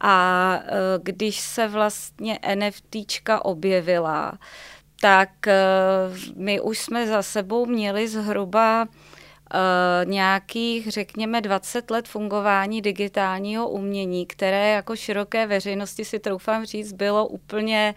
A 0.00 0.58
eh, 0.62 0.70
když 1.02 1.40
se 1.40 1.68
vlastně 1.68 2.38
NFTčka 2.54 3.44
objevila, 3.44 4.32
tak 5.04 5.48
eh, 5.48 5.54
my 6.36 6.60
už 6.60 6.78
jsme 6.78 7.06
za 7.06 7.22
sebou 7.22 7.66
měli 7.66 8.08
zhruba 8.08 8.88
Uh, 9.54 10.10
nějakých, 10.10 10.90
řekněme, 10.90 11.40
20 11.40 11.90
let 11.90 12.08
fungování 12.08 12.82
digitálního 12.82 13.68
umění, 13.68 14.26
které 14.26 14.70
jako 14.70 14.96
široké 14.96 15.46
veřejnosti 15.46 16.04
si 16.04 16.18
troufám 16.18 16.64
říct, 16.64 16.92
bylo 16.92 17.26
úplně 17.26 17.94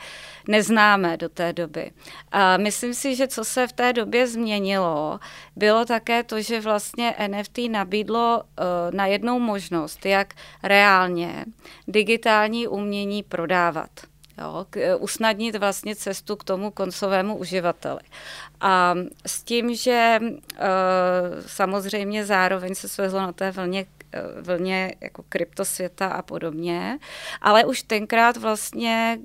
neznámé 0.48 1.18
do 1.18 1.30
té 1.30 1.54
doby. 1.54 1.92
A 2.32 2.58
myslím 2.58 2.94
si, 2.94 3.16
že 3.16 3.28
co 3.28 3.46
se 3.46 3.68
v 3.68 3.74
té 3.74 3.94
době 3.94 4.28
změnilo, 4.28 5.20
bylo 5.56 5.86
také 5.86 6.24
to, 6.24 6.42
že 6.42 6.62
vlastně 6.62 7.16
NFT 7.28 7.58
nabídlo 7.70 8.44
uh, 8.44 8.66
na 8.96 9.06
jednou 9.06 9.40
možnost, 9.40 10.06
jak 10.06 10.34
reálně 10.64 11.46
digitální 11.88 12.68
umění 12.68 13.24
prodávat 13.24 13.90
jo, 14.38 14.66
k, 14.70 14.78
eh, 14.78 14.96
usnadnit 14.96 15.56
vlastně 15.56 15.96
cestu 15.96 16.36
k 16.36 16.44
tomu 16.44 16.72
koncovému 16.72 17.38
uživateli. 17.38 18.00
A 18.62 18.96
s 19.26 19.44
tím, 19.44 19.76
že 19.76 20.20
uh, 20.22 20.28
samozřejmě 21.46 22.26
zároveň 22.26 22.76
se 22.76 22.90
svezlo 22.90 23.20
na 23.20 23.32
té 23.32 23.52
vlně 23.52 23.86
eh, 24.14 24.42
vlně 24.42 24.96
jako 25.02 25.24
kryptosvěta 25.30 26.08
a 26.08 26.22
podobně, 26.22 27.00
ale 27.42 27.66
už 27.66 27.84
tenkrát 27.84 28.38
vlastně 28.38 29.20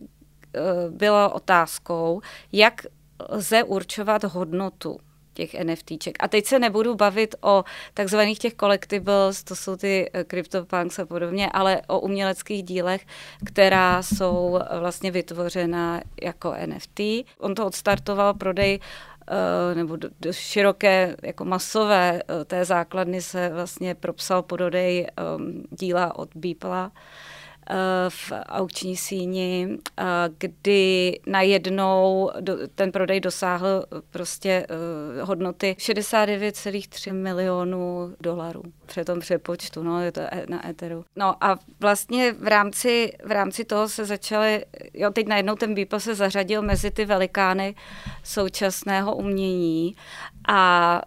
bylo 0.90 1.30
otázkou, 1.30 2.20
jak 2.52 2.82
lze 3.28 3.62
určovat 3.62 4.24
hodnotu 4.24 4.98
těch 5.34 5.64
NFTček. 5.64 6.16
A 6.20 6.28
teď 6.28 6.46
se 6.46 6.58
nebudu 6.58 6.94
bavit 6.94 7.34
o 7.40 7.64
takzvaných 7.94 8.38
těch 8.38 8.54
collectibles, 8.54 9.44
to 9.44 9.56
jsou 9.56 9.76
ty 9.76 10.10
eh, 10.12 10.24
CryptoPunks 10.24 10.98
a 10.98 11.06
podobně, 11.06 11.50
ale 11.52 11.82
o 11.86 12.00
uměleckých 12.00 12.62
dílech, 12.62 13.06
která 13.44 14.02
jsou 14.02 14.58
vlastně 14.80 15.10
vytvořena 15.10 16.00
jako 16.22 16.54
NFT. 16.66 17.00
On 17.38 17.54
to 17.54 17.66
odstartoval 17.66 18.34
prodej 18.34 18.80
eh, 19.28 19.74
nebo 19.74 19.96
do, 19.96 20.08
do 20.20 20.32
široké, 20.32 21.16
jako 21.22 21.44
masové 21.44 22.22
eh, 22.22 22.44
té 22.44 22.64
základny 22.64 23.22
se 23.22 23.48
vlastně 23.48 23.94
propsal 23.94 24.42
pododej 24.42 25.06
um, 25.36 25.64
díla 25.70 26.18
od 26.18 26.28
Beepla. 26.34 26.92
Eh, 27.72 28.10
v 28.10 28.32
aukční 28.46 28.96
síni, 28.96 29.68
eh, 29.98 30.04
kdy 30.38 31.20
najednou 31.26 32.30
ten 32.74 32.92
prodej 32.92 33.20
dosáhl 33.20 33.84
prostě 34.10 34.66
eh, 34.68 35.22
hodnoty 35.22 35.76
69,3 35.78 37.12
milionů 37.12 38.14
dolarů 38.20 38.62
při 38.86 39.04
tom 39.04 39.20
přepočtu, 39.20 39.82
no, 39.82 40.02
je 40.02 40.12
to 40.12 40.20
e, 40.20 40.46
na 40.48 40.68
Etheru. 40.68 41.04
No 41.16 41.44
a 41.44 41.58
vlastně 41.80 42.32
v 42.32 42.46
rámci, 42.46 43.12
v 43.24 43.30
rámci 43.30 43.64
toho 43.64 43.88
se 43.88 44.04
začaly, 44.04 44.64
jo, 44.94 45.10
teď 45.10 45.26
najednou 45.26 45.54
ten 45.54 45.74
Beeple 45.74 46.00
se 46.00 46.14
zařadil 46.14 46.62
mezi 46.62 46.90
ty 46.90 47.04
velikány 47.04 47.74
současného 48.24 49.16
umění 49.16 49.96
a 50.48 51.02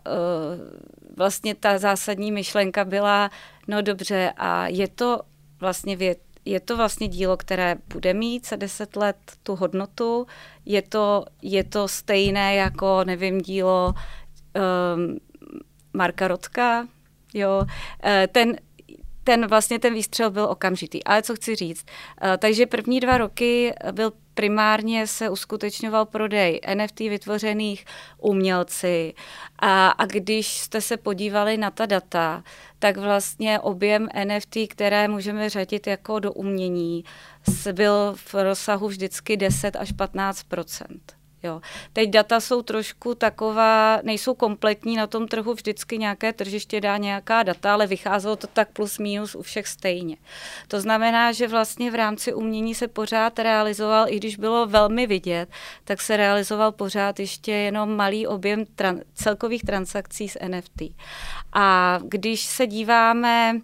vlastně 1.17 1.55
ta 1.55 1.77
zásadní 1.77 2.31
myšlenka 2.31 2.85
byla, 2.85 3.29
no 3.67 3.81
dobře, 3.81 4.33
a 4.37 4.67
je 4.67 4.87
to 4.87 5.21
vlastně 5.59 5.95
věc, 5.95 6.17
je 6.45 6.59
to 6.59 6.77
vlastně 6.77 7.07
dílo, 7.07 7.37
které 7.37 7.75
bude 7.93 8.13
mít 8.13 8.47
za 8.47 8.55
deset 8.55 8.95
let 8.95 9.17
tu 9.43 9.55
hodnotu. 9.55 10.27
Je 10.65 10.81
to, 10.81 11.25
je 11.41 11.63
to 11.63 11.87
stejné 11.87 12.55
jako, 12.55 13.03
nevím, 13.03 13.41
dílo 13.41 13.93
um, 13.93 15.17
Marka 15.93 16.27
Rotka, 16.27 16.87
jo. 17.33 17.61
Uh, 17.61 17.67
ten, 18.31 18.55
ten 19.25 19.47
vlastně 19.47 19.79
ten 19.79 19.93
výstřel 19.93 20.31
byl 20.31 20.43
okamžitý. 20.43 21.03
Ale 21.03 21.23
co 21.23 21.35
chci 21.35 21.55
říct, 21.55 21.85
uh, 21.85 22.29
takže 22.37 22.65
první 22.65 22.99
dva 22.99 23.17
roky 23.17 23.73
byl 23.91 24.13
primárně 24.33 25.07
se 25.07 25.29
uskutečňoval 25.29 26.05
prodej 26.05 26.61
NFT 26.75 26.99
vytvořených 26.99 27.85
umělci. 28.17 29.13
A, 29.59 29.89
a 29.89 30.05
když 30.05 30.47
jste 30.47 30.81
se 30.81 30.97
podívali 30.97 31.57
na 31.57 31.71
ta 31.71 31.85
data, 31.85 32.43
tak 32.79 32.97
vlastně 32.97 33.59
objem 33.59 34.07
NFT, 34.25 34.57
které 34.69 35.07
můžeme 35.07 35.49
řadit 35.49 35.87
jako 35.87 36.19
do 36.19 36.33
umění, 36.33 37.03
byl 37.73 38.13
v 38.15 38.33
rozsahu 38.33 38.87
vždycky 38.87 39.37
10 39.37 39.75
až 39.75 39.91
15 39.91 40.43
Jo. 41.45 41.61
Teď 41.93 42.09
data 42.09 42.39
jsou 42.39 42.61
trošku 42.61 43.15
taková, 43.15 43.99
nejsou 44.03 44.33
kompletní 44.33 44.95
na 44.95 45.07
tom 45.07 45.27
trhu, 45.27 45.53
vždycky 45.53 45.97
nějaké 45.97 46.33
tržiště 46.33 46.81
dá 46.81 46.97
nějaká 46.97 47.43
data, 47.43 47.73
ale 47.73 47.87
vycházelo 47.87 48.35
to 48.35 48.47
tak 48.47 48.69
plus 48.71 48.99
minus 48.99 49.35
u 49.35 49.41
všech 49.41 49.67
stejně. 49.67 50.17
To 50.67 50.81
znamená, 50.81 51.31
že 51.31 51.47
vlastně 51.47 51.91
v 51.91 51.95
rámci 51.95 52.33
umění 52.33 52.75
se 52.75 52.87
pořád 52.87 53.39
realizoval, 53.39 54.05
i 54.09 54.17
když 54.17 54.35
bylo 54.35 54.65
velmi 54.65 55.07
vidět, 55.07 55.49
tak 55.83 56.01
se 56.01 56.17
realizoval 56.17 56.71
pořád 56.71 57.19
ještě 57.19 57.51
jenom 57.51 57.95
malý 57.95 58.27
objem 58.27 58.63
tran- 58.63 59.01
celkových 59.13 59.63
transakcí 59.63 60.29
s 60.29 60.39
NFT. 60.47 60.81
A 61.53 61.99
když 62.03 62.45
se 62.45 62.67
díváme 62.67 63.59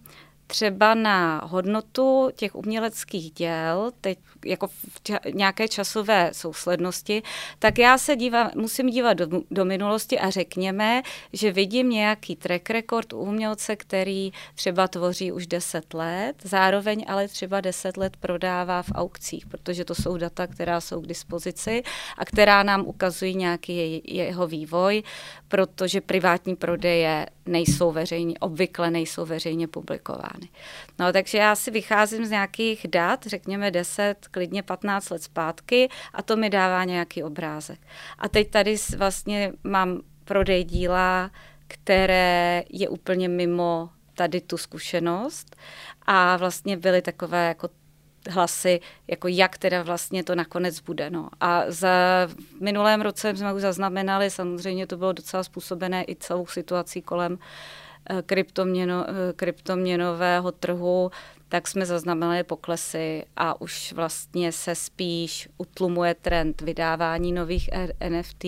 třeba 0.52 0.94
na 0.94 1.42
hodnotu 1.44 2.30
těch 2.36 2.56
uměleckých 2.56 3.32
děl, 3.32 3.92
teď 4.02 4.20
jako 4.46 4.68
v 4.68 5.04
ča- 5.04 5.36
nějaké 5.36 5.68
časové 5.68 6.30
souslednosti, 6.34 7.24
tak 7.60 7.80
já 7.80 7.98
se 7.98 8.16
dívám, 8.16 8.52
musím 8.56 8.90
dívat 8.90 9.14
do, 9.14 9.28
do 9.52 9.66
minulosti 9.66 10.20
a 10.20 10.30
řekněme, 10.30 11.02
že 11.34 11.52
vidím 11.52 11.90
nějaký 11.90 12.36
track 12.36 12.70
record 12.70 13.14
u 13.14 13.18
umělce, 13.18 13.76
který 13.76 14.32
třeba 14.56 14.88
tvoří 14.88 15.32
už 15.32 15.48
10 15.48 15.94
let, 15.94 16.36
zároveň 16.44 17.06
ale 17.08 17.28
třeba 17.28 17.62
10 17.62 17.98
let 17.98 18.18
prodává 18.18 18.82
v 18.82 18.92
aukcích, 18.96 19.46
protože 19.46 19.86
to 19.86 19.96
jsou 19.96 20.18
data, 20.18 20.48
která 20.48 20.82
jsou 20.82 21.02
k 21.02 21.08
dispozici 21.08 21.84
a 22.18 22.26
která 22.26 22.64
nám 22.64 22.88
ukazují 22.88 23.36
nějaký 23.36 24.02
jeho 24.06 24.48
vývoj, 24.48 25.04
protože 25.48 26.02
privátní 26.02 26.56
prodeje 26.56 27.26
nejsou 27.52 27.92
veřejně, 27.92 28.36
obvykle 28.40 28.92
nejsou 28.92 29.26
veřejně 29.26 29.68
publikovány. 29.68 30.50
No 31.00 31.14
takže 31.14 31.38
já 31.38 31.56
si 31.56 31.72
vycházím 31.72 32.26
z 32.26 32.30
nějakých 32.30 32.86
dat, 32.90 33.26
řekněme 33.26 33.72
10, 33.72 34.16
klidně 34.32 34.64
15 34.64 35.10
let 35.10 35.24
zpátky 35.24 35.90
a 36.14 36.22
to 36.22 36.36
mi 36.36 36.50
dává 36.50 36.84
nějaký 36.84 37.24
obrázek. 37.24 37.80
A 38.18 38.30
teď 38.30 38.50
tady 38.50 38.76
vlastně 38.98 39.54
mám 39.64 40.02
prodej 40.26 40.64
díla, 40.64 41.32
které 41.68 42.64
je 42.70 42.90
úplně 42.90 43.30
mimo 43.30 43.90
tady 44.14 44.42
tu 44.42 44.58
zkušenost 44.58 45.56
a 46.06 46.38
vlastně 46.38 46.78
byly 46.78 47.02
takové 47.02 47.48
jako 47.48 47.70
hlasy, 48.30 48.80
jako 49.08 49.28
jak 49.28 49.58
teda 49.58 49.84
vlastně 49.84 50.24
to 50.24 50.36
nakonec 50.36 50.80
bude. 50.80 51.10
No. 51.10 51.30
A 51.40 51.64
za 51.68 52.28
minulém 52.60 53.02
roce 53.02 53.36
jsme 53.36 53.54
už 53.54 53.62
zaznamenali, 53.62 54.30
samozřejmě 54.30 54.88
to 54.88 54.98
bylo 54.98 55.14
docela 55.14 55.44
způsobené 55.44 56.04
i 56.08 56.16
celou 56.16 56.46
situací 56.46 57.02
kolem 57.02 57.40
eh, 58.10 58.22
kryptoměno, 58.22 59.06
eh, 59.10 59.34
kryptoměnového 59.34 60.52
trhu, 60.52 61.12
tak 61.50 61.68
jsme 61.68 61.86
zaznamenali 61.86 62.44
poklesy 62.44 63.24
a 63.38 63.62
už 63.62 63.94
vlastně 63.94 64.52
se 64.52 64.76
spíš 64.76 65.50
utlumuje 65.58 66.16
trend 66.16 66.62
vydávání 66.62 67.32
nových 67.32 67.70
NFT 68.10 68.46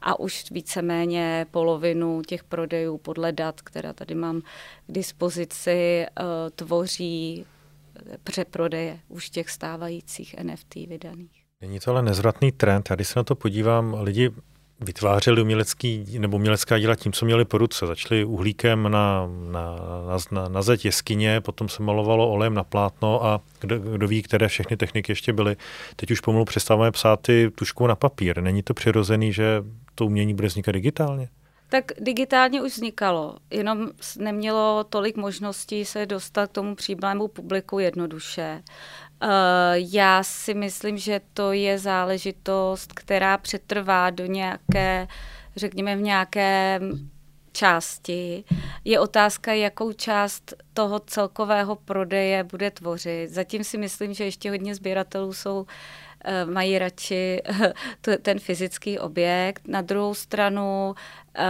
a 0.00 0.20
už 0.20 0.50
víceméně 0.50 1.46
polovinu 1.50 2.22
těch 2.22 2.44
prodejů 2.44 2.98
podle 2.98 3.32
dat, 3.32 3.60
která 3.62 3.92
tady 3.92 4.14
mám 4.14 4.40
k 4.40 4.44
dispozici, 4.92 6.06
eh, 6.06 6.22
tvoří 6.54 7.46
přeprodeje 8.24 8.98
už 9.08 9.30
těch 9.30 9.50
stávajících 9.50 10.36
NFT 10.42 10.74
vydaných. 10.74 11.44
Není 11.60 11.80
to 11.80 11.90
ale 11.90 12.02
nezvratný 12.02 12.52
trend. 12.52 12.90
Já 12.90 12.96
když 12.96 13.08
se 13.08 13.18
na 13.18 13.24
to 13.24 13.34
podívám, 13.34 13.96
lidi 14.00 14.30
vytvářeli 14.80 15.42
umělecký, 15.42 16.18
nebo 16.18 16.36
umělecká 16.36 16.78
díla 16.78 16.94
tím, 16.94 17.12
co 17.12 17.24
měli 17.24 17.44
po 17.44 17.58
ruce. 17.58 17.86
Začali 17.86 18.24
uhlíkem 18.24 18.82
na, 18.82 19.28
na, 19.50 19.76
na, 20.30 20.48
na, 20.48 20.62
zeď 20.62 20.84
jeskyně, 20.84 21.40
potom 21.40 21.68
se 21.68 21.82
malovalo 21.82 22.30
olejem 22.30 22.54
na 22.54 22.64
plátno 22.64 23.24
a 23.24 23.40
kdo, 23.60 23.78
kdo 23.78 24.08
ví, 24.08 24.22
které 24.22 24.48
všechny 24.48 24.76
techniky 24.76 25.12
ještě 25.12 25.32
byly. 25.32 25.56
Teď 25.96 26.10
už 26.10 26.20
pomalu 26.20 26.44
přestáváme 26.44 26.90
psát 26.90 27.20
ty 27.20 27.50
tuškou 27.54 27.86
na 27.86 27.96
papír. 27.96 28.42
Není 28.42 28.62
to 28.62 28.74
přirozený, 28.74 29.32
že 29.32 29.62
to 29.94 30.06
umění 30.06 30.34
bude 30.34 30.48
vznikat 30.48 30.72
digitálně? 30.72 31.28
Tak 31.70 31.84
digitálně 32.00 32.62
už 32.62 32.72
vznikalo, 32.72 33.36
jenom 33.50 33.90
nemělo 34.18 34.84
tolik 34.84 35.16
možností 35.16 35.84
se 35.84 36.06
dostat 36.06 36.50
k 36.50 36.52
tomu 36.52 36.74
příblému 36.74 37.28
publiku 37.28 37.78
jednoduše. 37.78 38.62
Uh, 39.22 39.28
já 39.74 40.22
si 40.22 40.54
myslím, 40.54 40.98
že 40.98 41.20
to 41.34 41.52
je 41.52 41.78
záležitost, 41.78 42.92
která 42.92 43.38
přetrvá 43.38 44.10
do 44.10 44.26
nějaké, 44.26 45.08
řekněme, 45.56 45.96
v 45.96 46.00
nějaké 46.00 46.80
části. 47.52 48.44
Je 48.84 49.00
otázka, 49.00 49.52
jakou 49.52 49.92
část 49.92 50.54
toho 50.74 50.98
celkového 50.98 51.76
prodeje 51.76 52.44
bude 52.44 52.70
tvořit. 52.70 53.28
Zatím 53.30 53.64
si 53.64 53.78
myslím, 53.78 54.14
že 54.14 54.24
ještě 54.24 54.50
hodně 54.50 54.74
sběratelů 54.74 55.32
jsou 55.32 55.66
Eh, 55.66 56.07
mají 56.44 56.78
radši 56.78 57.42
ten 58.22 58.38
fyzický 58.38 58.98
objekt. 58.98 59.68
Na 59.68 59.80
druhou 59.80 60.14
stranu 60.14 60.94
eh, 61.34 61.44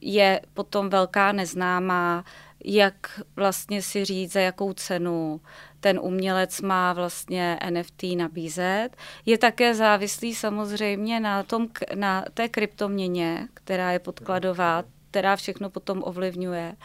je 0.00 0.40
potom 0.54 0.90
velká 0.90 1.32
neznámá, 1.32 2.24
jak 2.64 3.20
vlastně 3.36 3.82
si 3.82 4.04
říct, 4.04 4.32
za 4.32 4.40
jakou 4.40 4.72
cenu 4.72 5.40
ten 5.80 6.00
umělec 6.02 6.60
má 6.60 6.92
vlastně 6.92 7.58
NFT 7.70 8.02
nabízet. 8.16 8.88
Je 9.26 9.38
také 9.38 9.74
závislý 9.74 10.34
samozřejmě 10.34 11.20
na, 11.20 11.42
tom, 11.42 11.68
na 11.94 12.24
té 12.34 12.48
kryptoměně, 12.48 13.48
která 13.54 13.92
je 13.92 13.98
podkladová, 13.98 14.84
která 15.10 15.36
všechno 15.36 15.70
potom 15.70 16.02
ovlivňuje. 16.04 16.76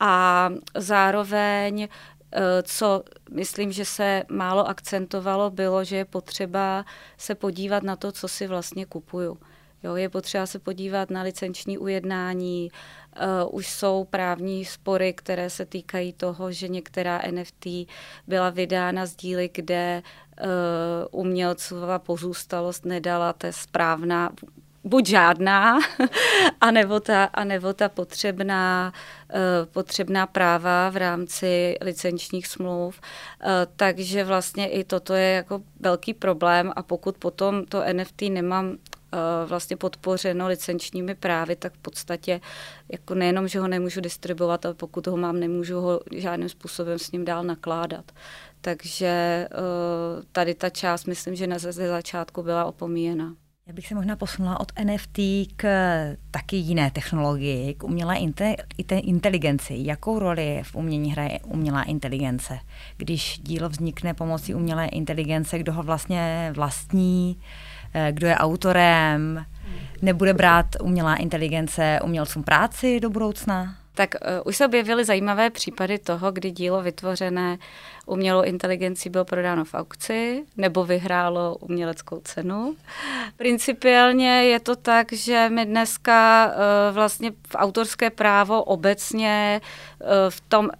A 0.00 0.50
zároveň 0.76 1.82
Eh, 1.82 2.19
co 2.62 3.02
myslím, 3.30 3.72
že 3.72 3.84
se 3.84 4.22
málo 4.30 4.68
akcentovalo, 4.68 5.50
bylo, 5.50 5.84
že 5.84 5.96
je 5.96 6.04
potřeba 6.04 6.84
se 7.18 7.34
podívat 7.34 7.82
na 7.82 7.96
to, 7.96 8.12
co 8.12 8.28
si 8.28 8.46
vlastně 8.46 8.86
kupuju. 8.86 9.38
Jo, 9.82 9.96
je 9.96 10.08
potřeba 10.08 10.46
se 10.46 10.58
podívat 10.58 11.10
na 11.10 11.22
licenční 11.22 11.78
ujednání. 11.78 12.70
Uh, 13.16 13.54
už 13.54 13.70
jsou 13.70 14.04
právní 14.04 14.64
spory, 14.64 15.12
které 15.12 15.50
se 15.50 15.66
týkají 15.66 16.12
toho, 16.12 16.52
že 16.52 16.68
některá 16.68 17.22
NFT 17.30 17.66
byla 18.26 18.50
vydána 18.50 19.06
z 19.06 19.16
díly, 19.16 19.50
kde 19.54 20.02
uh, 20.02 20.46
umělcová 21.20 21.98
pozůstalost 21.98 22.84
nedala 22.84 23.32
ta 23.32 23.52
správná 23.52 24.32
buď 24.84 25.06
žádná, 25.06 25.78
anebo 26.60 27.00
ta, 27.00 27.24
anebo 27.24 27.72
ta 27.72 27.88
potřebná, 27.88 28.92
uh, 29.34 29.38
potřebná 29.72 30.26
práva 30.26 30.90
v 30.90 30.96
rámci 30.96 31.76
licenčních 31.80 32.46
smluv. 32.46 33.00
Uh, 33.00 33.50
takže 33.76 34.24
vlastně 34.24 34.68
i 34.68 34.84
toto 34.84 35.14
je 35.14 35.30
jako 35.34 35.62
velký 35.80 36.14
problém 36.14 36.72
a 36.76 36.82
pokud 36.82 37.18
potom 37.18 37.64
to 37.64 37.82
NFT 37.92 38.22
nemám 38.22 38.66
uh, 38.68 38.76
vlastně 39.46 39.76
podpořeno 39.76 40.48
licenčními 40.48 41.14
právy, 41.14 41.56
tak 41.56 41.74
v 41.74 41.78
podstatě 41.78 42.40
jako 42.88 43.14
nejenom, 43.14 43.48
že 43.48 43.60
ho 43.60 43.68
nemůžu 43.68 44.00
distribuovat, 44.00 44.66
ale 44.66 44.74
pokud 44.74 45.06
ho 45.06 45.16
mám, 45.16 45.40
nemůžu 45.40 45.80
ho 45.80 46.00
žádným 46.16 46.48
způsobem 46.48 46.98
s 46.98 47.12
ním 47.12 47.24
dál 47.24 47.44
nakládat. 47.44 48.12
Takže 48.60 49.48
tady 50.32 50.54
ta 50.54 50.70
část, 50.70 51.04
myslím, 51.04 51.34
že 51.34 51.46
na 51.46 51.58
začátku 51.58 52.42
byla 52.42 52.64
opomíjena. 52.64 53.34
Já 53.70 53.74
bych 53.74 53.86
se 53.86 53.94
možná 53.94 54.16
posunula 54.16 54.60
od 54.60 54.72
NFT 54.84 55.18
k 55.56 55.66
taky 56.30 56.56
jiné 56.56 56.90
technologii, 56.90 57.74
k 57.74 57.84
umělé 57.84 58.16
inteligenci. 59.02 59.74
Jakou 59.76 60.18
roli 60.18 60.62
v 60.64 60.74
umění 60.74 61.12
hraje 61.12 61.40
umělá 61.44 61.82
inteligence? 61.82 62.58
Když 62.96 63.40
dílo 63.42 63.68
vznikne 63.68 64.14
pomocí 64.14 64.54
umělé 64.54 64.86
inteligence, 64.86 65.58
kdo 65.58 65.72
ho 65.72 65.82
vlastně 65.82 66.52
vlastní, 66.56 67.40
eh, 67.94 68.12
kdo 68.12 68.26
je 68.26 68.34
autorem, 68.34 69.46
nebude 70.02 70.34
brát 70.34 70.66
umělá 70.82 71.16
inteligence 71.16 72.00
umělcům 72.04 72.42
práci 72.42 73.00
do 73.00 73.10
budoucna? 73.10 73.79
Tak 74.00 74.14
uh, 74.14 74.28
už 74.44 74.56
se 74.56 74.66
objevily 74.66 75.04
zajímavé 75.04 75.50
případy 75.50 75.98
toho, 75.98 76.32
kdy 76.32 76.50
dílo 76.50 76.82
vytvořené 76.82 77.58
umělou 78.06 78.42
inteligencí 78.42 79.10
bylo 79.10 79.24
prodáno 79.24 79.64
v 79.64 79.74
aukci 79.74 80.44
nebo 80.56 80.84
vyhrálo 80.84 81.56
uměleckou 81.56 82.20
cenu. 82.20 82.76
Principiálně 83.36 84.44
je 84.44 84.60
to 84.60 84.76
tak, 84.76 85.12
že 85.12 85.48
my 85.48 85.66
dneska 85.66 86.46
uh, 86.46 86.94
vlastně 86.94 87.30
v 87.30 87.54
autorské 87.54 88.10
právo 88.10 88.64
obecně 88.64 89.60
uh, 90.00 90.08
v 90.28 90.40
tom 90.40 90.70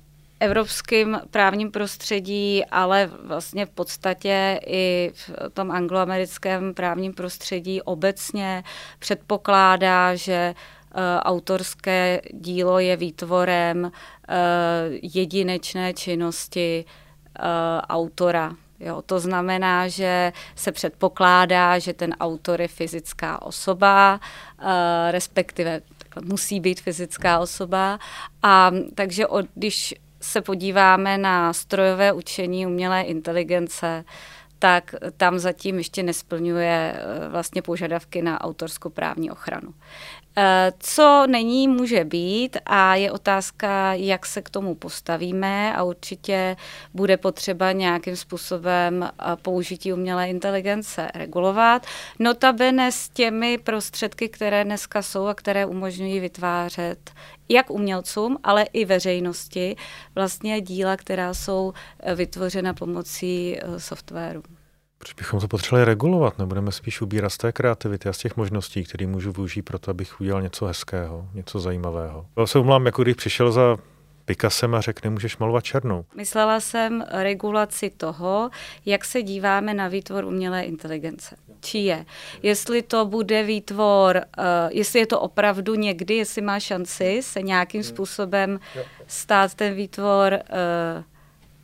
evropském 0.40 1.20
právním 1.30 1.70
prostředí, 1.70 2.64
ale 2.64 3.10
vlastně 3.24 3.66
v 3.66 3.70
podstatě 3.70 4.60
i 4.66 5.12
v 5.14 5.30
tom 5.52 5.70
angloamerickém 5.70 6.74
právním 6.74 7.12
prostředí 7.12 7.82
obecně 7.82 8.64
předpokládá, 8.98 10.14
že 10.14 10.54
autorské 11.22 12.20
dílo 12.32 12.78
je 12.78 12.96
výtvorem 12.96 13.92
eh, 14.28 14.34
jedinečné 15.02 15.94
činnosti 15.94 16.84
eh, 16.84 17.42
autora. 17.88 18.56
Jo, 18.80 19.02
to 19.02 19.20
znamená, 19.20 19.88
že 19.88 20.32
se 20.54 20.72
předpokládá, 20.72 21.78
že 21.78 21.92
ten 21.92 22.14
autor 22.20 22.60
je 22.60 22.68
fyzická 22.68 23.42
osoba, 23.42 24.20
respektive 25.10 25.80
musí 26.24 26.60
být 26.60 26.80
fyzická 26.80 27.38
osoba. 27.38 27.98
A 28.42 28.70
takže 28.94 29.26
od, 29.26 29.46
když 29.54 29.94
se 30.20 30.40
podíváme 30.40 31.18
na 31.18 31.52
strojové 31.52 32.12
učení 32.12 32.66
umělé 32.66 33.02
inteligence, 33.02 34.04
tak 34.58 34.94
tam 35.16 35.38
zatím 35.38 35.78
ještě 35.78 36.02
nesplňuje 36.02 36.94
vlastně 37.28 37.62
požadavky 37.62 38.22
na 38.22 38.40
autorskoprávní 38.40 39.30
ochranu. 39.30 39.74
Eh, 40.36 40.72
co 40.78 41.26
není, 41.26 41.68
může 41.68 42.04
být 42.04 42.56
a 42.66 42.94
je 42.94 43.12
otázka, 43.12 43.94
jak 43.94 44.26
se 44.26 44.42
k 44.42 44.50
tomu 44.50 44.74
postavíme 44.74 45.76
a 45.76 45.82
určitě 45.82 46.56
bude 46.94 47.16
potřeba 47.16 47.72
nějakým 47.72 48.16
způsobem 48.16 49.02
eh, 49.02 49.36
použití 49.42 49.92
umělé 49.92 50.28
inteligence 50.28 51.10
regulovat. 51.14 51.86
Notabene 52.18 52.92
s 52.92 53.08
těmi 53.08 53.58
prostředky, 53.58 54.28
které 54.28 54.64
dneska 54.64 55.02
jsou 55.02 55.26
a 55.26 55.34
které 55.34 55.66
umožňují 55.66 56.20
vytvářet 56.20 57.10
jak 57.48 57.70
umělcům, 57.70 58.38
ale 58.42 58.62
i 58.62 58.84
veřejnosti 58.84 59.76
vlastně 60.14 60.60
díla, 60.60 60.96
která 60.96 61.34
jsou 61.34 61.72
eh, 62.00 62.14
vytvořena 62.14 62.74
pomocí 62.74 63.58
softwaru. 63.78 64.42
Proč 65.02 65.12
bychom 65.12 65.40
to 65.40 65.48
potřebovali 65.48 65.84
regulovat? 65.84 66.38
Nebudeme 66.38 66.72
spíš 66.72 67.00
ubírat 67.00 67.32
z 67.32 67.38
té 67.38 67.52
kreativity 67.52 68.08
a 68.08 68.12
z 68.12 68.18
těch 68.18 68.36
možností, 68.36 68.84
které 68.84 69.06
můžu 69.06 69.32
využít 69.32 69.62
pro 69.62 69.78
to, 69.78 69.90
abych 69.90 70.20
udělal 70.20 70.42
něco 70.42 70.66
hezkého, 70.66 71.28
něco 71.34 71.60
zajímavého. 71.60 72.26
Já 72.38 72.46
se 72.46 72.58
umlám, 72.58 72.86
jako 72.86 73.02
když 73.02 73.16
přišel 73.16 73.52
za 73.52 73.76
Picassem 74.24 74.74
a 74.74 74.80
řekl, 74.80 75.00
nemůžeš 75.04 75.38
malovat 75.38 75.64
černou. 75.64 76.04
Myslela 76.16 76.60
jsem 76.60 77.04
regulaci 77.10 77.90
toho, 77.90 78.50
jak 78.86 79.04
se 79.04 79.22
díváme 79.22 79.74
na 79.74 79.88
výtvor 79.88 80.24
umělé 80.24 80.62
inteligence. 80.62 81.36
Či 81.60 81.78
je. 81.78 82.04
Jestli 82.42 82.82
to 82.82 83.04
bude 83.06 83.42
výtvor, 83.42 84.16
uh, 84.16 84.44
jestli 84.70 84.98
je 84.98 85.06
to 85.06 85.20
opravdu 85.20 85.74
někdy, 85.74 86.14
jestli 86.14 86.42
má 86.42 86.60
šanci 86.60 87.20
se 87.22 87.42
nějakým 87.42 87.82
způsobem 87.82 88.60
stát 89.06 89.54
ten 89.54 89.74
výtvor 89.74 90.32
uh, 90.32 91.04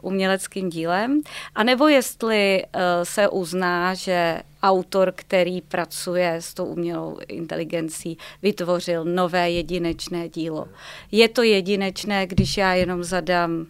uměleckým 0.02 0.68
dílem, 0.68 1.20
anebo 1.54 1.88
jestli 1.88 2.64
uh, 2.64 2.80
se 3.02 3.28
uzná, 3.28 3.94
že 3.94 4.42
autor, 4.62 5.12
který 5.16 5.60
pracuje 5.60 6.34
s 6.34 6.54
tou 6.54 6.64
umělou 6.64 7.18
inteligencí, 7.28 8.18
vytvořil 8.42 9.04
nové 9.04 9.50
jedinečné 9.50 10.28
dílo. 10.28 10.68
Je 11.12 11.28
to 11.28 11.42
jedinečné, 11.42 12.26
když 12.26 12.56
já 12.56 12.74
jenom 12.74 13.04
zadám 13.04 13.66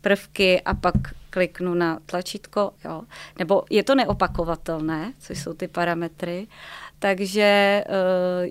prvky 0.00 0.60
a 0.60 0.74
pak 0.74 0.94
kliknu 1.30 1.74
na 1.74 1.98
tlačítko, 2.06 2.70
jo. 2.84 3.02
nebo 3.38 3.64
je 3.70 3.82
to 3.82 3.94
neopakovatelné, 3.94 5.12
což 5.18 5.42
jsou 5.42 5.52
ty 5.52 5.68
parametry, 5.68 6.46
takže 6.98 7.42
eh, 7.42 7.84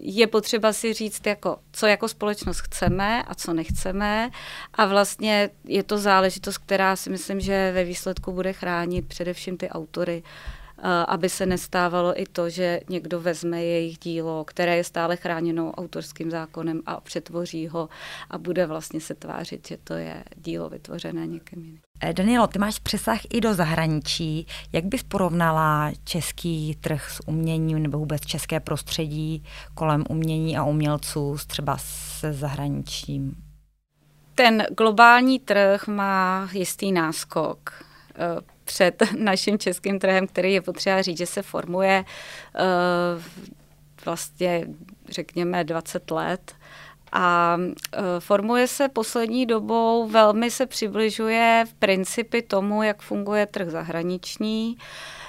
je 0.02 0.28
potřeba 0.28 0.74
si 0.74 0.94
říct, 0.94 1.28
jako, 1.28 1.58
co 1.72 1.88
jako 1.88 2.08
společnost 2.08 2.60
chceme 2.60 3.24
a 3.24 3.36
co 3.36 3.54
nechceme. 3.54 4.30
A 4.74 4.86
vlastně 4.86 5.50
je 5.64 5.84
to 5.84 5.98
záležitost, 5.98 6.58
která 6.58 6.96
si 6.96 7.10
myslím, 7.10 7.40
že 7.40 7.72
ve 7.72 7.84
výsledku 7.84 8.32
bude 8.32 8.54
chránit 8.54 9.08
především 9.08 9.58
ty 9.58 9.70
autory 9.70 10.24
aby 11.08 11.30
se 11.30 11.46
nestávalo 11.46 12.22
i 12.22 12.26
to, 12.32 12.50
že 12.50 12.80
někdo 12.90 13.22
vezme 13.22 13.64
jejich 13.64 13.98
dílo, 13.98 14.44
které 14.44 14.78
je 14.78 14.84
stále 14.84 15.16
chráněno 15.16 15.72
autorským 15.72 16.32
zákonem 16.32 16.82
a 16.86 17.02
přetvoří 17.02 17.68
ho 17.68 17.90
a 18.30 18.38
bude 18.38 18.66
vlastně 18.66 19.02
se 19.02 19.16
tvářit, 19.16 19.68
že 19.68 19.78
to 19.84 19.94
je 19.94 20.24
dílo 20.36 20.70
vytvořené 20.70 21.28
někým 21.28 21.64
jiným. 21.64 21.80
Eh, 22.02 22.14
Danielo, 22.14 22.48
ty 22.48 22.60
máš 22.60 22.80
přesah 22.80 23.20
i 23.34 23.42
do 23.42 23.54
zahraničí. 23.54 24.48
Jak 24.74 24.86
bys 24.86 25.04
porovnala 25.04 25.92
český 26.04 26.76
trh 26.82 27.10
s 27.10 27.28
uměním 27.28 27.84
nebo 27.84 27.98
vůbec 27.98 28.22
české 28.22 28.60
prostředí 28.60 29.44
kolem 29.74 30.04
umění 30.10 30.58
a 30.58 30.64
umělců 30.64 31.38
třeba 31.48 31.78
se 31.80 32.34
zahraničím? 32.34 33.36
Ten 34.36 34.64
globální 34.78 35.40
trh 35.40 35.88
má 35.88 36.50
jistý 36.54 36.92
náskok 36.92 37.84
eh, 38.16 38.55
před 38.66 39.04
naším 39.18 39.60
českým 39.60 40.00
trhem, 40.00 40.28
který 40.28 40.54
je 40.54 40.62
potřeba 40.62 41.02
říct, 41.02 41.18
že 41.18 41.26
se 41.26 41.42
formuje 41.42 42.06
uh, 42.06 43.24
vlastně, 44.06 44.68
řekněme, 45.10 45.64
20 45.64 46.12
let. 46.12 46.56
A 47.12 47.58
uh, 47.58 47.72
formuje 48.20 48.68
se 48.68 48.90
poslední 48.90 49.46
dobou, 49.46 50.08
velmi 50.08 50.52
se 50.52 50.66
přibližuje 50.66 51.66
v 51.70 51.74
principy 51.74 52.42
tomu, 52.42 52.84
jak 52.84 53.02
funguje 53.02 53.46
trh 53.46 53.70
zahraniční. 53.70 54.78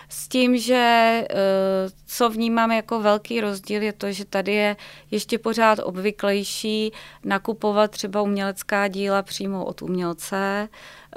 S 0.08 0.28
tím, 0.28 0.58
že 0.58 0.74
e, 0.74 1.26
co 2.06 2.30
vnímám 2.30 2.72
jako 2.72 3.00
velký 3.00 3.40
rozdíl, 3.40 3.82
je 3.82 3.92
to, 3.92 4.12
že 4.12 4.24
tady 4.24 4.52
je 4.52 4.76
ještě 5.10 5.38
pořád 5.38 5.78
obvyklejší 5.82 6.92
nakupovat 7.24 7.90
třeba 7.90 8.22
umělecká 8.22 8.88
díla 8.88 9.22
přímo 9.22 9.64
od 9.64 9.82
umělce, 9.82 10.68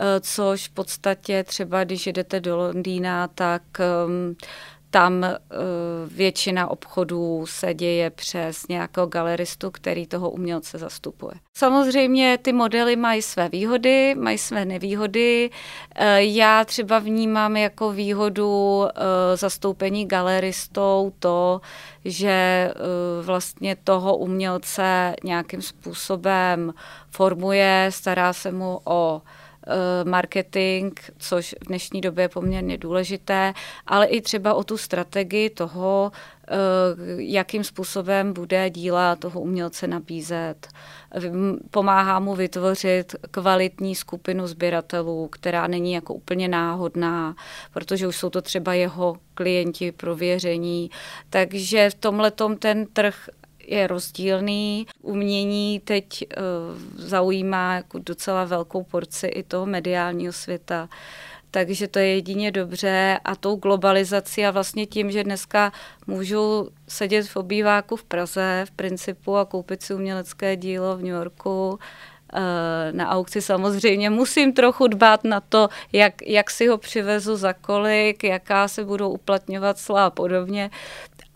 Eh, 0.02 0.20
což 0.20 0.68
v 0.68 0.72
podstatě 0.72 1.44
třeba, 1.44 1.84
když 1.84 2.08
jedete 2.08 2.40
do 2.40 2.58
Londýna, 2.58 3.28
tak 3.28 3.62
ehm, 3.80 4.36
tam 4.90 5.24
eh, 5.24 5.38
většina 6.08 6.68
obchodů 6.68 7.46
se 7.46 7.74
děje 7.74 8.10
přes 8.10 8.68
nějakého 8.68 9.08
galeristu, 9.08 9.72
který 9.72 10.08
toho 10.08 10.30
umělce 10.30 10.78
zastupuje. 10.78 11.34
Samozřejmě 11.58 12.38
ty 12.42 12.54
modely 12.54 12.96
mají 12.96 13.22
své 13.22 13.50
výhody, 13.50 14.16
mají 14.16 14.38
své 14.38 14.66
nevýhody. 14.66 15.50
Eh, 15.96 16.24
já 16.24 16.66
třeba 16.66 17.00
vnímám 17.00 17.58
jako 17.58 17.92
výhodu 17.92 18.84
zastoupení 19.36 20.06
galeristou 20.06 21.14
to, 21.20 21.62
že 22.06 22.72
vlastně 23.22 23.76
toho 23.76 24.18
umělce 24.18 25.16
nějakým 25.24 25.62
způsobem 25.62 26.74
formuje, 27.12 27.88
stará 27.90 28.34
se 28.34 28.52
mu 28.52 28.80
o 28.84 29.22
Eh, 29.22 29.39
marketing, 30.04 30.94
což 31.18 31.56
v 31.64 31.68
dnešní 31.68 32.02
době 32.02 32.24
je 32.24 32.30
poměrně 32.30 32.78
důležité, 32.78 33.54
ale 33.88 34.06
i 34.06 34.22
třeba 34.22 34.54
o 34.54 34.64
tu 34.64 34.78
strategii 34.78 35.50
toho, 35.50 36.12
eh, 36.48 36.52
jakým 37.18 37.64
způsobem 37.64 38.34
bude 38.34 38.70
díla 38.70 39.16
toho 39.16 39.42
umělce 39.42 39.88
nabízet. 39.88 40.68
Pomáhá 41.72 42.20
mu 42.20 42.36
vytvořit 42.36 43.16
kvalitní 43.32 43.96
skupinu 43.96 44.48
sběratelů, 44.48 45.28
která 45.28 45.68
není 45.68 45.94
jako 45.94 46.14
úplně 46.14 46.48
náhodná, 46.48 47.36
protože 47.74 48.08
už 48.08 48.16
jsou 48.16 48.30
to 48.30 48.42
třeba 48.42 48.74
jeho 48.74 49.18
klienti 49.34 49.92
prověření. 49.92 50.92
Takže 51.30 51.90
v 51.90 51.96
tomhle 51.96 52.32
ten 52.60 52.86
trh 52.94 53.30
je 53.70 53.88
rozdílný. 53.88 54.88
Umění 55.02 55.82
teď 55.84 56.24
uh, 56.24 57.04
zaujímá 57.08 57.76
jako 57.76 58.00
docela 58.00 58.46
velkou 58.46 58.84
porci 58.84 59.28
i 59.28 59.44
toho 59.44 59.66
mediálního 59.66 60.34
světa. 60.34 60.90
Takže 61.52 61.88
to 61.88 62.00
je 62.00 62.16
jedině 62.16 62.52
dobře 62.52 63.20
a 63.26 63.36
tou 63.36 63.56
globalizací 63.56 64.46
a 64.46 64.52
vlastně 64.52 64.86
tím, 64.86 65.12
že 65.12 65.24
dneska 65.24 65.72
můžu 66.08 66.70
sedět 66.88 67.28
v 67.28 67.36
obýváku 67.36 67.96
v 67.96 68.04
Praze 68.04 68.66
v 68.68 68.72
principu 68.72 69.38
a 69.38 69.46
koupit 69.46 69.84
si 69.84 69.94
umělecké 69.94 70.56
dílo 70.56 70.98
v 70.98 71.04
New 71.04 71.14
Yorku, 71.14 71.80
eh, 72.34 72.92
na 72.92 73.10
aukci 73.10 73.42
samozřejmě 73.42 74.10
musím 74.10 74.54
trochu 74.54 74.88
dbát 74.88 75.24
na 75.24 75.40
to, 75.40 75.70
jak, 75.94 76.14
jak 76.28 76.50
si 76.52 76.68
ho 76.68 76.78
přivezu 76.78 77.36
za 77.36 77.54
kolik, 77.54 78.24
jaká 78.24 78.68
se 78.68 78.86
budou 78.86 79.10
uplatňovat 79.10 79.78
slá 79.80 80.06
a 80.06 80.10
podobně 80.10 80.70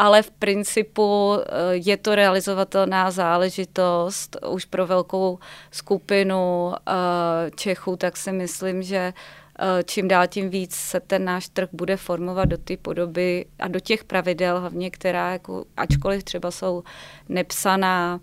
ale 0.04 0.22
v 0.22 0.32
principu 0.32 1.40
eh, 1.40 1.46
je 1.72 1.98
to 1.98 2.16
realizovatelná 2.16 3.12
záležitost 3.12 4.38
už 4.48 4.66
pro 4.66 4.88
velkou 4.88 5.40
skupinu 5.72 6.74
eh, 6.76 7.52
Čechů, 7.56 7.96
tak 7.96 8.18
si 8.18 8.32
myslím, 8.32 8.84
že 8.84 9.14
eh, 9.60 9.84
čím 9.84 10.08
dál 10.08 10.28
tím 10.28 10.50
víc 10.50 10.76
se 10.76 11.00
ten 11.00 11.26
náš 11.26 11.50
trh 11.50 11.70
bude 11.72 11.98
formovat 11.98 12.50
do 12.50 12.58
té 12.58 12.78
podoby 12.78 13.46
a 13.60 13.68
do 13.68 13.80
těch 13.80 14.04
pravidel, 14.04 14.60
hlavně 14.60 14.92
která, 14.92 15.32
jako, 15.32 15.66
ačkoliv 15.78 16.24
třeba 16.24 16.52
jsou 16.52 16.84
nepsaná, 17.30 18.20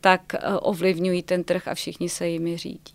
tak 0.00 0.22
ovlivňují 0.60 1.22
ten 1.22 1.44
trh 1.44 1.68
a 1.68 1.74
všichni 1.74 2.08
se 2.08 2.28
jimi 2.28 2.56
řídí. 2.56 2.94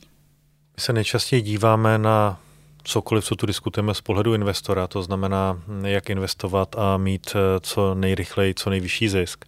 My 0.77 0.81
se 0.81 0.93
nejčastěji 0.93 1.41
díváme 1.41 1.97
na 1.97 2.39
cokoliv, 2.89 3.25
co 3.25 3.35
tu 3.35 3.45
diskutujeme 3.45 3.93
z 3.93 4.01
pohledu 4.01 4.33
investora, 4.33 4.87
to 4.87 5.03
znamená, 5.03 5.61
jak 5.83 6.09
investovat 6.09 6.75
a 6.77 6.97
mít 6.97 7.31
eh, 7.35 7.59
co 7.59 7.95
nejrychleji, 7.95 8.53
co 8.53 8.69
nejvyšší 8.69 9.09
zisk. 9.09 9.45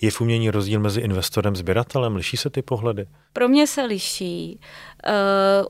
Je 0.00 0.10
v 0.10 0.20
umění 0.20 0.50
rozdíl 0.50 0.80
mezi 0.80 1.00
investorem 1.00 1.52
a 1.52 1.56
sběratelem? 1.56 2.16
Liší 2.16 2.36
se 2.36 2.50
ty 2.50 2.62
pohledy? 2.62 3.06
Pro 3.32 3.48
mě 3.48 3.66
se 3.66 3.82
liší. 3.82 4.60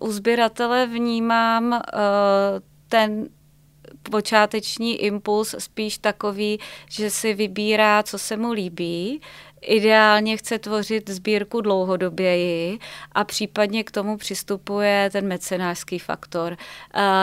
Uh, 0.00 0.08
u 0.08 0.12
sběratele 0.12 0.86
vnímám 0.86 1.72
uh, 1.72 1.80
ten 2.88 3.28
počáteční 4.10 4.96
impuls 4.96 5.54
spíš 5.58 5.98
takový, 5.98 6.58
že 6.90 7.10
si 7.10 7.34
vybírá, 7.34 8.02
co 8.02 8.18
se 8.18 8.36
mu 8.36 8.52
líbí, 8.52 9.20
ideálně 9.62 10.36
chce 10.36 10.58
tvořit 10.58 11.10
sbírku 11.10 11.60
dlouhodoběji 11.60 12.78
a 13.12 13.24
případně 13.24 13.84
k 13.84 13.90
tomu 13.90 14.16
přistupuje 14.16 15.10
ten 15.12 15.28
mecenářský 15.28 15.98
faktor. 15.98 16.56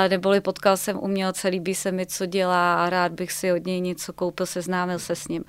Neboli 0.09 0.41
potkal 0.41 0.77
jsem 0.77 0.99
umělce, 0.99 1.47
líbí 1.47 1.75
se 1.75 1.91
mi, 1.91 2.05
co 2.05 2.25
dělá 2.25 2.85
a 2.85 2.89
rád 2.89 3.11
bych 3.11 3.31
si 3.31 3.53
od 3.53 3.65
něj 3.65 3.81
něco 3.81 4.13
koupil, 4.13 4.45
seznámil 4.45 4.99
se 4.99 5.15
s 5.15 5.27
ním. 5.27 5.43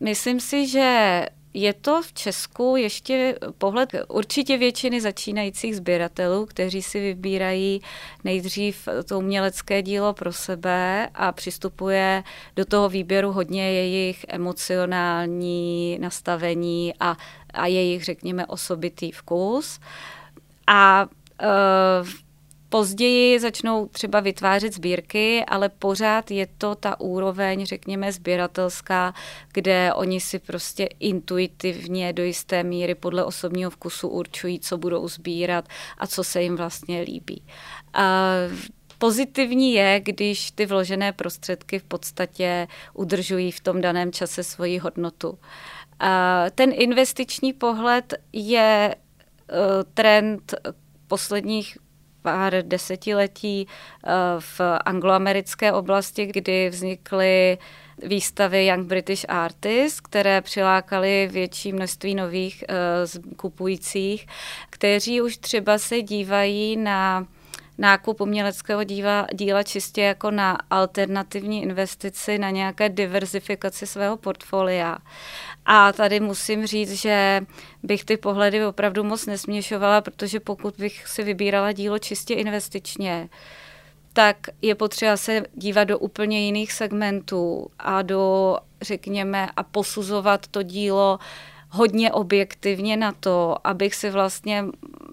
Myslím 0.00 0.40
si, 0.40 0.66
že 0.66 1.26
je 1.56 1.72
to 1.72 2.02
v 2.02 2.12
Česku 2.12 2.76
ještě 2.76 3.38
pohled 3.58 3.90
určitě 4.08 4.58
většiny 4.58 5.00
začínajících 5.00 5.76
sběratelů, 5.76 6.46
kteří 6.46 6.82
si 6.82 7.00
vybírají 7.00 7.82
nejdřív 8.24 8.88
to 9.04 9.18
umělecké 9.18 9.82
dílo 9.82 10.12
pro 10.12 10.32
sebe 10.32 11.08
a 11.14 11.32
přistupuje 11.32 12.22
do 12.56 12.64
toho 12.64 12.88
výběru 12.88 13.32
hodně 13.32 13.72
jejich 13.72 14.24
emocionální 14.28 15.98
nastavení 15.98 16.94
a, 17.00 17.16
a 17.54 17.66
jejich, 17.66 18.04
řekněme, 18.04 18.46
osobitý 18.46 19.12
vkus. 19.12 19.80
A 20.66 21.08
uh, 21.42 22.08
Později 22.76 23.40
začnou 23.40 23.86
třeba 23.86 24.20
vytvářet 24.20 24.74
sbírky, 24.74 25.44
ale 25.48 25.68
pořád 25.68 26.30
je 26.30 26.46
to 26.58 26.74
ta 26.74 27.00
úroveň, 27.00 27.66
řekněme, 27.66 28.12
sběratelská, 28.12 29.14
kde 29.52 29.94
oni 29.94 30.20
si 30.20 30.38
prostě 30.38 30.84
intuitivně 31.00 32.12
do 32.12 32.22
jisté 32.22 32.62
míry 32.62 32.94
podle 32.94 33.24
osobního 33.24 33.70
vkusu 33.70 34.08
určují, 34.08 34.60
co 34.60 34.78
budou 34.78 35.08
sbírat 35.08 35.68
a 35.98 36.06
co 36.06 36.24
se 36.24 36.42
jim 36.42 36.56
vlastně 36.56 37.00
líbí. 37.00 37.42
A 37.94 38.24
Pozitivní 38.98 39.72
je, 39.72 40.00
když 40.00 40.50
ty 40.50 40.66
vložené 40.66 41.12
prostředky 41.12 41.78
v 41.78 41.84
podstatě 41.84 42.68
udržují 42.94 43.52
v 43.52 43.60
tom 43.60 43.80
daném 43.80 44.12
čase 44.12 44.44
svoji 44.44 44.78
hodnotu. 44.78 45.38
A 46.00 46.44
ten 46.54 46.70
investiční 46.74 47.52
pohled 47.52 48.14
je 48.32 48.94
e, 48.94 48.96
trend 49.94 50.54
posledních 51.08 51.78
pár 52.26 52.62
desetiletí 52.62 53.66
eh, 53.66 54.10
v 54.38 54.60
angloamerické 54.84 55.72
oblasti, 55.72 56.26
kdy 56.26 56.68
vznikly 56.68 57.58
výstavy 58.02 58.66
Young 58.66 58.86
British 58.86 59.24
Artists, 59.28 60.00
které 60.00 60.40
přilákaly 60.40 61.28
větší 61.32 61.72
množství 61.72 62.14
nových 62.14 62.64
uh, 62.68 63.36
kupujících, 63.36 64.26
kteří 64.70 65.20
už 65.20 65.36
třeba 65.36 65.78
se 65.78 66.02
dívají 66.02 66.76
na 66.76 67.26
nákup 67.78 68.20
uměleckého 68.20 68.84
díla, 68.84 69.26
díla 69.34 69.62
čistě 69.62 70.02
jako 70.02 70.30
na 70.30 70.58
alternativní 70.70 71.62
investici, 71.62 72.38
na 72.38 72.50
nějaké 72.50 72.88
diverzifikaci 72.88 73.86
svého 73.86 74.16
portfolia. 74.16 74.98
A 75.66 75.92
tady 75.92 76.20
musím 76.20 76.66
říct, 76.66 76.92
že 76.92 77.40
bych 77.82 78.04
ty 78.04 78.16
pohledy 78.16 78.66
opravdu 78.66 79.04
moc 79.04 79.26
nesměšovala, 79.26 80.00
protože 80.00 80.40
pokud 80.40 80.74
bych 80.78 81.08
si 81.08 81.22
vybírala 81.22 81.72
dílo 81.72 81.98
čistě 81.98 82.34
investičně, 82.34 83.28
tak 84.12 84.36
je 84.62 84.74
potřeba 84.74 85.16
se 85.16 85.42
dívat 85.54 85.84
do 85.84 85.98
úplně 85.98 86.40
jiných 86.40 86.72
segmentů 86.72 87.70
a 87.78 88.02
do, 88.02 88.56
řekněme, 88.82 89.48
a 89.56 89.62
posuzovat 89.62 90.46
to 90.46 90.62
dílo 90.62 91.18
hodně 91.70 92.12
objektivně 92.12 92.96
na 92.96 93.12
to, 93.12 93.56
abych 93.64 93.94
si 93.94 94.10
vlastně 94.10 94.64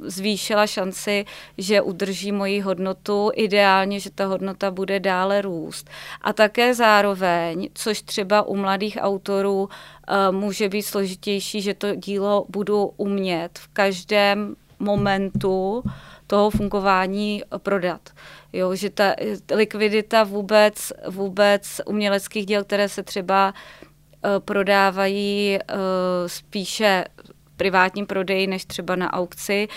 zvýšila 0.06 0.68
šanci, 0.68 1.26
že 1.58 1.82
udrží 1.82 2.32
moji 2.32 2.60
hodnotu, 2.60 3.32
ideálně, 3.34 4.00
že 4.00 4.10
ta 4.10 4.26
hodnota 4.26 4.72
bude 4.72 5.00
dále 5.00 5.42
růst. 5.42 5.90
A 6.22 6.34
také 6.34 6.74
zároveň, 6.74 7.70
což 7.74 8.02
třeba 8.02 8.42
u 8.42 8.56
mladých 8.56 8.98
autorů 9.02 9.62
uh, 9.64 9.70
může 10.36 10.70
být 10.70 10.84
složitější, 10.84 11.62
že 11.62 11.74
to 11.74 11.96
dílo 11.96 12.46
budu 12.50 12.86
umět 12.98 13.60
v 13.60 13.68
každém 13.68 14.56
momentu 14.80 15.84
toho 16.28 16.50
fungování 16.50 17.44
prodat. 17.58 18.10
Jo, 18.54 18.76
že 18.76 18.90
ta 18.90 19.14
likvidita 19.54 20.24
vůbec, 20.24 20.94
vůbec 21.10 21.82
uměleckých 21.86 22.46
děl, 22.46 22.64
které 22.64 22.90
se 22.90 23.04
třeba 23.04 23.54
prodávají 24.40 25.60
spíše 26.28 27.06
privátním 27.64 28.06
prodeji 28.06 28.48
než 28.48 28.66
třeba 28.66 28.96
na 28.96 29.14
aukci, 29.14 29.68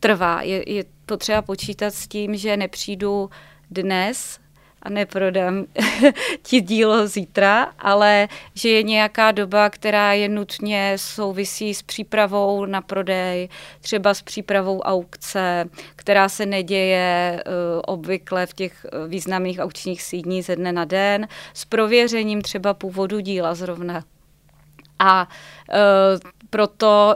trvá. 0.00 0.42
Je, 0.42 0.72
je 0.72 0.84
potřeba 1.06 1.42
počítat 1.42 1.94
s 1.94 2.08
tím, 2.08 2.36
že 2.36 2.56
nepřijdu 2.56 3.30
dnes 3.70 4.38
a 4.82 4.88
neprodám 4.88 5.64
ti 6.42 6.60
dílo 6.60 7.06
zítra, 7.06 7.72
ale 7.78 8.28
že 8.54 8.68
je 8.68 8.82
nějaká 8.82 9.32
doba, 9.32 9.70
která 9.70 10.12
je 10.12 10.28
nutně 10.28 10.92
souvisí 10.96 11.74
s 11.74 11.82
přípravou 11.82 12.66
na 12.66 12.80
prodej, 12.80 13.48
třeba 13.80 14.14
s 14.14 14.22
přípravou 14.22 14.80
aukce, 14.80 15.66
která 15.96 16.28
se 16.28 16.46
neděje 16.46 17.42
uh, 17.46 17.52
obvykle 17.86 18.46
v 18.46 18.54
těch 18.54 18.86
eh, 18.86 19.08
významných 19.08 19.58
aukčních 19.58 20.02
sídní 20.02 20.42
ze 20.42 20.56
dne 20.56 20.72
na 20.72 20.84
den, 20.84 21.28
s 21.54 21.64
prověřením 21.64 22.42
třeba 22.42 22.74
původu 22.74 23.20
díla 23.20 23.54
zrovna. 23.54 24.04
A 24.98 25.28
uh, 25.68 26.30
proto 26.50 27.14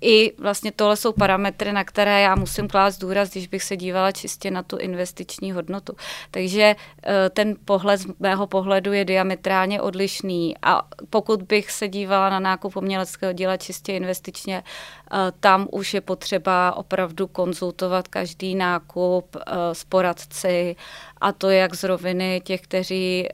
i 0.00 0.32
vlastně 0.38 0.72
tohle 0.72 0.96
jsou 0.96 1.12
parametry, 1.12 1.72
na 1.72 1.84
které 1.84 2.20
já 2.20 2.34
musím 2.34 2.68
klást 2.68 2.98
důraz, 2.98 3.30
když 3.30 3.46
bych 3.46 3.62
se 3.62 3.76
dívala 3.76 4.12
čistě 4.12 4.50
na 4.50 4.62
tu 4.62 4.76
investiční 4.76 5.52
hodnotu. 5.52 5.96
Takže 6.30 6.76
eh, 7.02 7.30
ten 7.30 7.56
pohled 7.64 8.00
z 8.00 8.06
mého 8.18 8.46
pohledu 8.46 8.92
je 8.92 9.04
diametrálně 9.04 9.80
odlišný 9.80 10.54
a 10.62 10.82
pokud 11.10 11.42
bych 11.42 11.70
se 11.70 11.88
dívala 11.88 12.30
na 12.30 12.40
nákup 12.40 12.76
uměleckého 12.76 13.32
díla 13.32 13.56
čistě 13.56 13.92
investičně, 13.92 14.62
eh, 14.62 15.16
tam 15.40 15.68
už 15.72 15.94
je 15.94 16.00
potřeba 16.00 16.76
opravdu 16.76 17.26
konzultovat 17.26 18.08
každý 18.08 18.54
nákup 18.54 19.36
eh, 19.36 19.40
s 19.72 19.84
poradci 19.84 20.76
a 21.20 21.32
to 21.32 21.50
jak 21.50 21.74
z 21.74 21.82
roviny 21.82 22.42
těch, 22.44 22.60
kteří, 22.60 23.28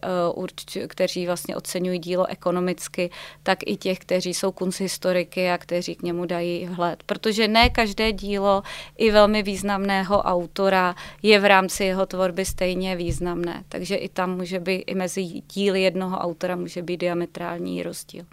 kteří 0.86 1.26
vlastně 1.26 1.56
oceňují 1.56 1.98
dílo 1.98 2.26
ekonomicky, 2.26 3.10
tak 3.42 3.58
i 3.66 3.76
těch, 3.76 3.98
kteří 3.98 4.34
jsou 4.34 4.52
kunsthistoriky 4.52 5.50
a 5.50 5.58
kteří 5.58 5.94
k 5.94 6.02
němu 6.02 6.26
dají 6.26 6.51
vhled. 6.70 7.02
Protože 7.06 7.48
ne 7.48 7.70
každé 7.70 8.12
dílo 8.12 8.62
i 8.96 9.10
velmi 9.10 9.42
významného 9.42 10.22
autora 10.22 10.94
je 11.22 11.40
v 11.40 11.44
rámci 11.44 11.84
jeho 11.84 12.06
tvorby 12.06 12.44
stejně 12.44 12.96
významné. 12.96 13.64
Takže 13.68 13.96
i 13.96 14.08
tam 14.08 14.36
může 14.36 14.60
být, 14.60 14.84
i 14.86 14.94
mezi 14.94 15.22
díly 15.24 15.82
jednoho 15.82 16.18
autora 16.18 16.56
může 16.56 16.82
být 16.82 16.96
diametrální 16.96 17.82
rozdíl. 17.82 18.24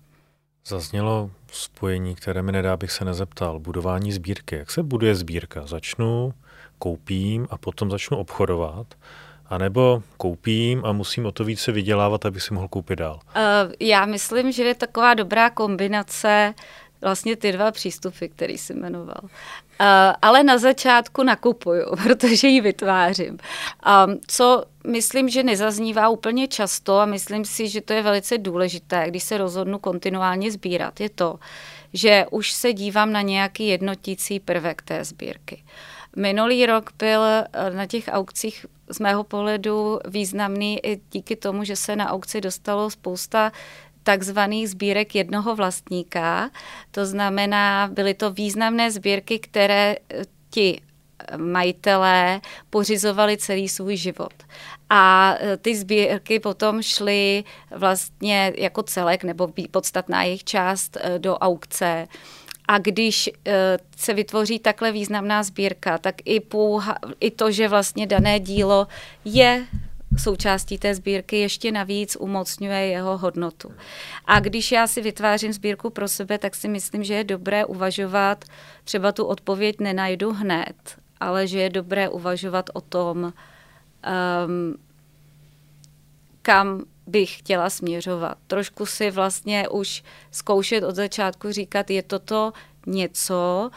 Zaznělo 0.67 1.31
spojení, 1.51 2.15
které 2.15 2.41
mi 2.41 2.51
nedá, 2.51 2.77
bych 2.77 2.91
se 2.91 3.05
nezeptal. 3.05 3.59
Budování 3.59 4.11
sbírky. 4.11 4.55
Jak 4.55 4.71
se 4.71 4.83
buduje 4.83 5.15
sbírka? 5.15 5.67
Začnu, 5.67 6.33
koupím 6.79 7.47
a 7.49 7.57
potom 7.57 7.91
začnu 7.91 8.17
obchodovat. 8.17 8.87
A 9.45 9.57
nebo 9.57 10.03
koupím 10.17 10.85
a 10.85 10.91
musím 10.91 11.25
o 11.25 11.31
to 11.31 11.43
více 11.43 11.71
vydělávat, 11.71 12.25
aby 12.25 12.39
si 12.39 12.53
mohl 12.53 12.67
koupit 12.67 12.99
dál? 12.99 13.19
Uh, 13.35 13.73
já 13.79 14.05
myslím, 14.05 14.51
že 14.51 14.63
je 14.63 14.75
taková 14.75 15.13
dobrá 15.13 15.49
kombinace 15.49 16.53
vlastně 17.01 17.35
ty 17.35 17.51
dva 17.51 17.71
přístupy, 17.71 18.27
který 18.27 18.57
jsi 18.57 18.73
jmenoval. 18.73 19.19
Uh, 19.23 19.27
ale 20.21 20.43
na 20.43 20.57
začátku 20.57 21.23
nakupuju, 21.23 21.85
protože 22.03 22.47
ji 22.47 22.61
vytvářím. 22.61 23.37
Um, 24.07 24.19
co 24.27 24.63
myslím, 24.87 25.29
že 25.29 25.43
nezaznívá 25.43 26.09
úplně 26.09 26.47
často 26.47 26.99
a 26.99 27.05
myslím 27.05 27.45
si, 27.45 27.67
že 27.67 27.81
to 27.81 27.93
je 27.93 28.01
velice 28.01 28.37
důležité, 28.37 29.05
když 29.07 29.23
se 29.23 29.37
rozhodnu 29.37 29.79
kontinuálně 29.79 30.51
sbírat, 30.51 30.99
je 30.99 31.09
to, 31.09 31.39
že 31.93 32.25
už 32.31 32.51
se 32.51 32.73
dívám 32.73 33.11
na 33.11 33.21
nějaký 33.21 33.67
jednotící 33.67 34.39
prvek 34.39 34.81
té 34.81 35.03
sbírky. 35.03 35.63
Minulý 36.15 36.65
rok 36.65 36.91
byl 36.99 37.21
na 37.73 37.85
těch 37.85 38.03
aukcích 38.07 38.65
z 38.89 38.99
mého 38.99 39.23
pohledu 39.23 39.99
významný 40.07 40.85
i 40.85 41.01
díky 41.11 41.35
tomu, 41.35 41.63
že 41.63 41.75
se 41.75 41.95
na 41.95 42.09
aukci 42.09 42.41
dostalo 42.41 42.89
spousta 42.89 43.51
takzvaných 44.03 44.69
sbírek 44.69 45.15
jednoho 45.15 45.55
vlastníka. 45.55 46.49
To 46.91 47.05
znamená, 47.05 47.89
byly 47.93 48.13
to 48.13 48.31
významné 48.31 48.91
sbírky, 48.91 49.39
které 49.39 49.95
eh, 50.09 50.25
ti 50.49 50.81
majitelé 51.37 52.41
pořizovali 52.69 53.37
celý 53.37 53.69
svůj 53.69 53.95
život. 53.95 54.33
A 54.89 55.35
eh, 55.39 55.57
ty 55.57 55.75
sbírky 55.75 56.39
potom 56.39 56.81
šly 56.81 57.43
vlastně 57.75 58.53
jako 58.57 58.83
celek 58.83 59.23
nebo 59.23 59.53
podstatná 59.71 60.23
jejich 60.23 60.43
část 60.43 60.97
eh, 61.01 61.19
do 61.19 61.37
aukce 61.37 62.07
a 62.67 62.77
když 62.77 63.29
eh, 63.45 63.77
se 63.97 64.13
vytvoří 64.13 64.59
takhle 64.59 64.91
významná 64.91 65.43
sbírka, 65.43 65.97
tak 65.97 66.15
i, 66.25 66.39
pouha, 66.39 66.97
i 67.19 67.31
to, 67.31 67.51
že 67.51 67.67
vlastně 67.67 68.07
dané 68.07 68.39
dílo 68.39 68.87
je 69.25 69.65
součástí 70.19 70.77
té 70.77 70.95
sbírky 70.95 71.39
ještě 71.39 71.71
navíc 71.71 72.17
umocňuje 72.19 72.87
jeho 72.87 73.17
hodnotu. 73.17 73.71
A 74.25 74.39
když 74.39 74.71
já 74.71 74.87
si 74.87 75.01
vytvářím 75.01 75.53
sbírku 75.53 75.89
pro 75.89 76.07
sebe, 76.07 76.37
tak 76.37 76.55
si 76.55 76.67
myslím, 76.67 77.03
že 77.03 77.13
je 77.13 77.23
dobré 77.23 77.65
uvažovat, 77.65 78.45
třeba 78.83 79.11
tu 79.11 79.25
odpověď 79.25 79.79
nenajdu 79.79 80.33
hned, 80.33 80.97
ale 81.19 81.47
že 81.47 81.59
je 81.59 81.69
dobré 81.69 82.09
uvažovat 82.09 82.69
o 82.73 82.81
tom, 82.81 83.23
um, 83.23 84.75
kam 86.41 86.83
bych 87.07 87.39
chtěla 87.39 87.69
směřovat. 87.69 88.37
Trošku 88.47 88.85
si 88.85 89.11
vlastně 89.11 89.67
už 89.69 90.03
zkoušet 90.31 90.83
od 90.83 90.95
začátku 90.95 91.51
říkat, 91.51 91.89
je 91.89 92.03
toto 92.03 92.53
něco, 92.87 93.69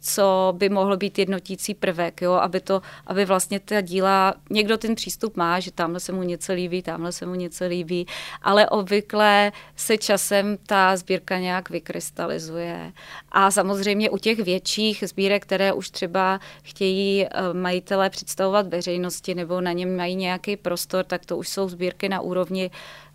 co 0.00 0.54
by 0.56 0.68
mohlo 0.68 0.96
být 0.96 1.18
jednotící 1.18 1.74
prvek, 1.74 2.22
jo? 2.22 2.32
Aby, 2.32 2.60
to, 2.60 2.82
aby 3.06 3.24
vlastně 3.24 3.60
ta 3.60 3.80
díla, 3.80 4.34
někdo 4.50 4.78
ten 4.78 4.94
přístup 4.94 5.36
má, 5.36 5.60
že 5.60 5.72
tamhle 5.72 6.00
se 6.00 6.12
mu 6.12 6.22
něco 6.22 6.52
líbí, 6.52 6.82
tamhle 6.82 7.12
se 7.12 7.26
mu 7.26 7.34
něco 7.34 7.66
líbí, 7.66 8.06
ale 8.42 8.68
obvykle 8.68 9.52
se 9.76 9.98
časem 9.98 10.58
ta 10.66 10.96
sbírka 10.96 11.38
nějak 11.38 11.70
vykrystalizuje. 11.70 12.92
A 13.32 13.50
samozřejmě 13.50 14.10
u 14.10 14.18
těch 14.18 14.38
větších 14.38 15.04
sbírek, 15.06 15.42
které 15.42 15.72
už 15.72 15.90
třeba 15.90 16.40
chtějí 16.62 17.26
eh, 17.26 17.30
majitelé 17.52 18.10
představovat 18.10 18.66
veřejnosti 18.66 19.34
nebo 19.34 19.60
na 19.60 19.72
něm 19.72 19.96
mají 19.96 20.16
nějaký 20.16 20.56
prostor, 20.56 21.04
tak 21.04 21.26
to 21.26 21.36
už 21.36 21.48
jsou 21.48 21.68
sbírky 21.68 22.08
na 22.08 22.20
úrovni 22.20 22.70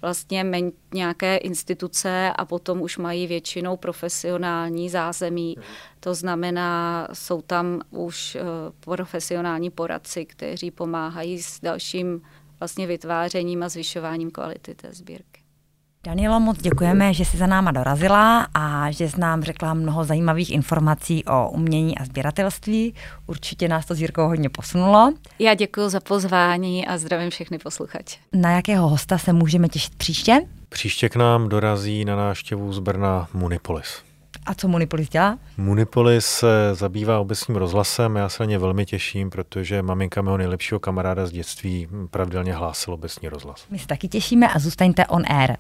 vlastně 0.05 0.43
men, 0.43 0.71
nějaké 0.93 1.37
instituce 1.37 2.31
a 2.35 2.45
potom 2.45 2.81
už 2.81 2.97
mají 2.97 3.27
většinou 3.27 3.77
profesionální 3.77 4.89
zázemí. 4.89 5.57
To 5.99 6.13
znamená, 6.13 7.07
jsou 7.13 7.41
tam 7.41 7.81
už 7.89 8.35
uh, 8.35 8.41
profesionální 8.79 9.69
poradci, 9.69 10.25
kteří 10.25 10.71
pomáhají 10.71 11.41
s 11.41 11.61
dalším 11.61 12.21
vlastně 12.59 12.87
vytvářením 12.87 13.63
a 13.63 13.69
zvyšováním 13.69 14.31
kvality 14.31 14.75
té 14.75 14.93
sbírky. 14.93 15.44
Danielo, 16.05 16.39
moc 16.39 16.61
děkujeme, 16.61 17.13
že 17.13 17.25
jsi 17.25 17.37
za 17.37 17.47
náma 17.47 17.71
dorazila 17.71 18.47
a 18.53 18.91
že 18.91 19.09
jsi 19.09 19.19
nám 19.19 19.43
řekla 19.43 19.73
mnoho 19.73 20.03
zajímavých 20.03 20.51
informací 20.51 21.25
o 21.25 21.49
umění 21.49 21.97
a 21.97 22.05
sběratelství. 22.05 22.93
Určitě 23.27 23.67
nás 23.67 23.85
to 23.85 23.95
s 23.95 24.01
Jirkou 24.01 24.27
hodně 24.27 24.49
posunulo. 24.49 25.13
Já 25.39 25.53
děkuji 25.53 25.89
za 25.89 25.99
pozvání 25.99 26.87
a 26.87 26.97
zdravím 26.97 27.29
všechny 27.29 27.57
posluchače. 27.57 28.17
Na 28.33 28.51
jakého 28.51 28.87
hosta 28.87 29.17
se 29.17 29.33
můžeme 29.33 29.67
těšit 29.67 29.95
příště? 29.95 30.41
Příště 30.69 31.09
k 31.09 31.15
nám 31.15 31.49
dorazí 31.49 32.05
na 32.05 32.15
návštěvu 32.15 32.73
z 32.73 32.79
Brna 32.79 33.27
Munipolis. 33.33 34.01
A 34.45 34.53
co 34.53 34.67
Munipolis 34.67 35.09
dělá? 35.09 35.37
Munipolis 35.57 36.25
se 36.25 36.69
zabývá 36.73 37.19
obecním 37.19 37.57
rozhlasem, 37.57 38.15
já 38.15 38.29
se 38.29 38.43
na 38.43 38.49
ně 38.49 38.57
velmi 38.57 38.85
těším, 38.85 39.29
protože 39.29 39.81
maminka 39.81 40.21
mého 40.21 40.37
nejlepšího 40.37 40.79
kamaráda 40.79 41.25
z 41.25 41.31
dětství 41.31 41.87
pravidelně 42.11 42.53
hlásil 42.53 42.93
obecní 42.93 43.29
rozhlas. 43.29 43.65
My 43.69 43.79
se 43.79 43.87
taky 43.87 44.07
těšíme 44.07 44.47
a 44.47 44.59
zůstaňte 44.59 45.05
on 45.05 45.23
air. 45.27 45.55